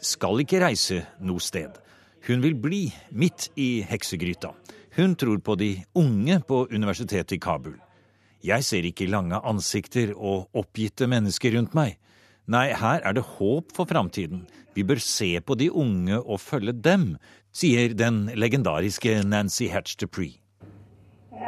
skal 0.03 0.43
ikke 0.43 0.61
reise 0.63 1.01
noe 1.23 1.43
sted. 1.43 1.75
Hun 2.27 2.43
vil 2.43 2.55
bli 2.55 2.83
midt 3.11 3.49
i 3.59 3.81
heksegryta. 3.87 4.53
Hun 4.95 5.15
tror 5.19 5.41
på 5.43 5.57
de 5.59 5.73
unge 5.99 6.39
på 6.47 6.67
universitetet 6.71 7.35
i 7.35 7.41
Kabul. 7.41 7.75
Jeg 8.43 8.63
ser 8.67 8.85
ikke 8.85 9.09
lange 9.09 9.39
ansikter 9.39 10.13
og 10.13 10.51
oppgitte 10.59 11.07
mennesker 11.09 11.55
rundt 11.57 11.75
meg. 11.75 11.97
Nei, 12.47 12.73
her 12.75 12.99
er 13.07 13.13
det 13.15 13.23
håp 13.23 13.71
for 13.75 13.87
framtiden. 13.87 14.47
Vi 14.75 14.83
bør 14.83 14.99
se 14.99 15.39
på 15.39 15.55
de 15.55 15.71
unge 15.71 16.19
og 16.19 16.39
følge 16.43 16.73
dem, 16.73 17.15
sier 17.55 17.93
den 17.95 18.27
legendariske 18.35 19.21
Nancy 19.23 19.69
Hatch 19.71 19.95
Dupree. 20.01 20.35
Uh, 21.31 21.39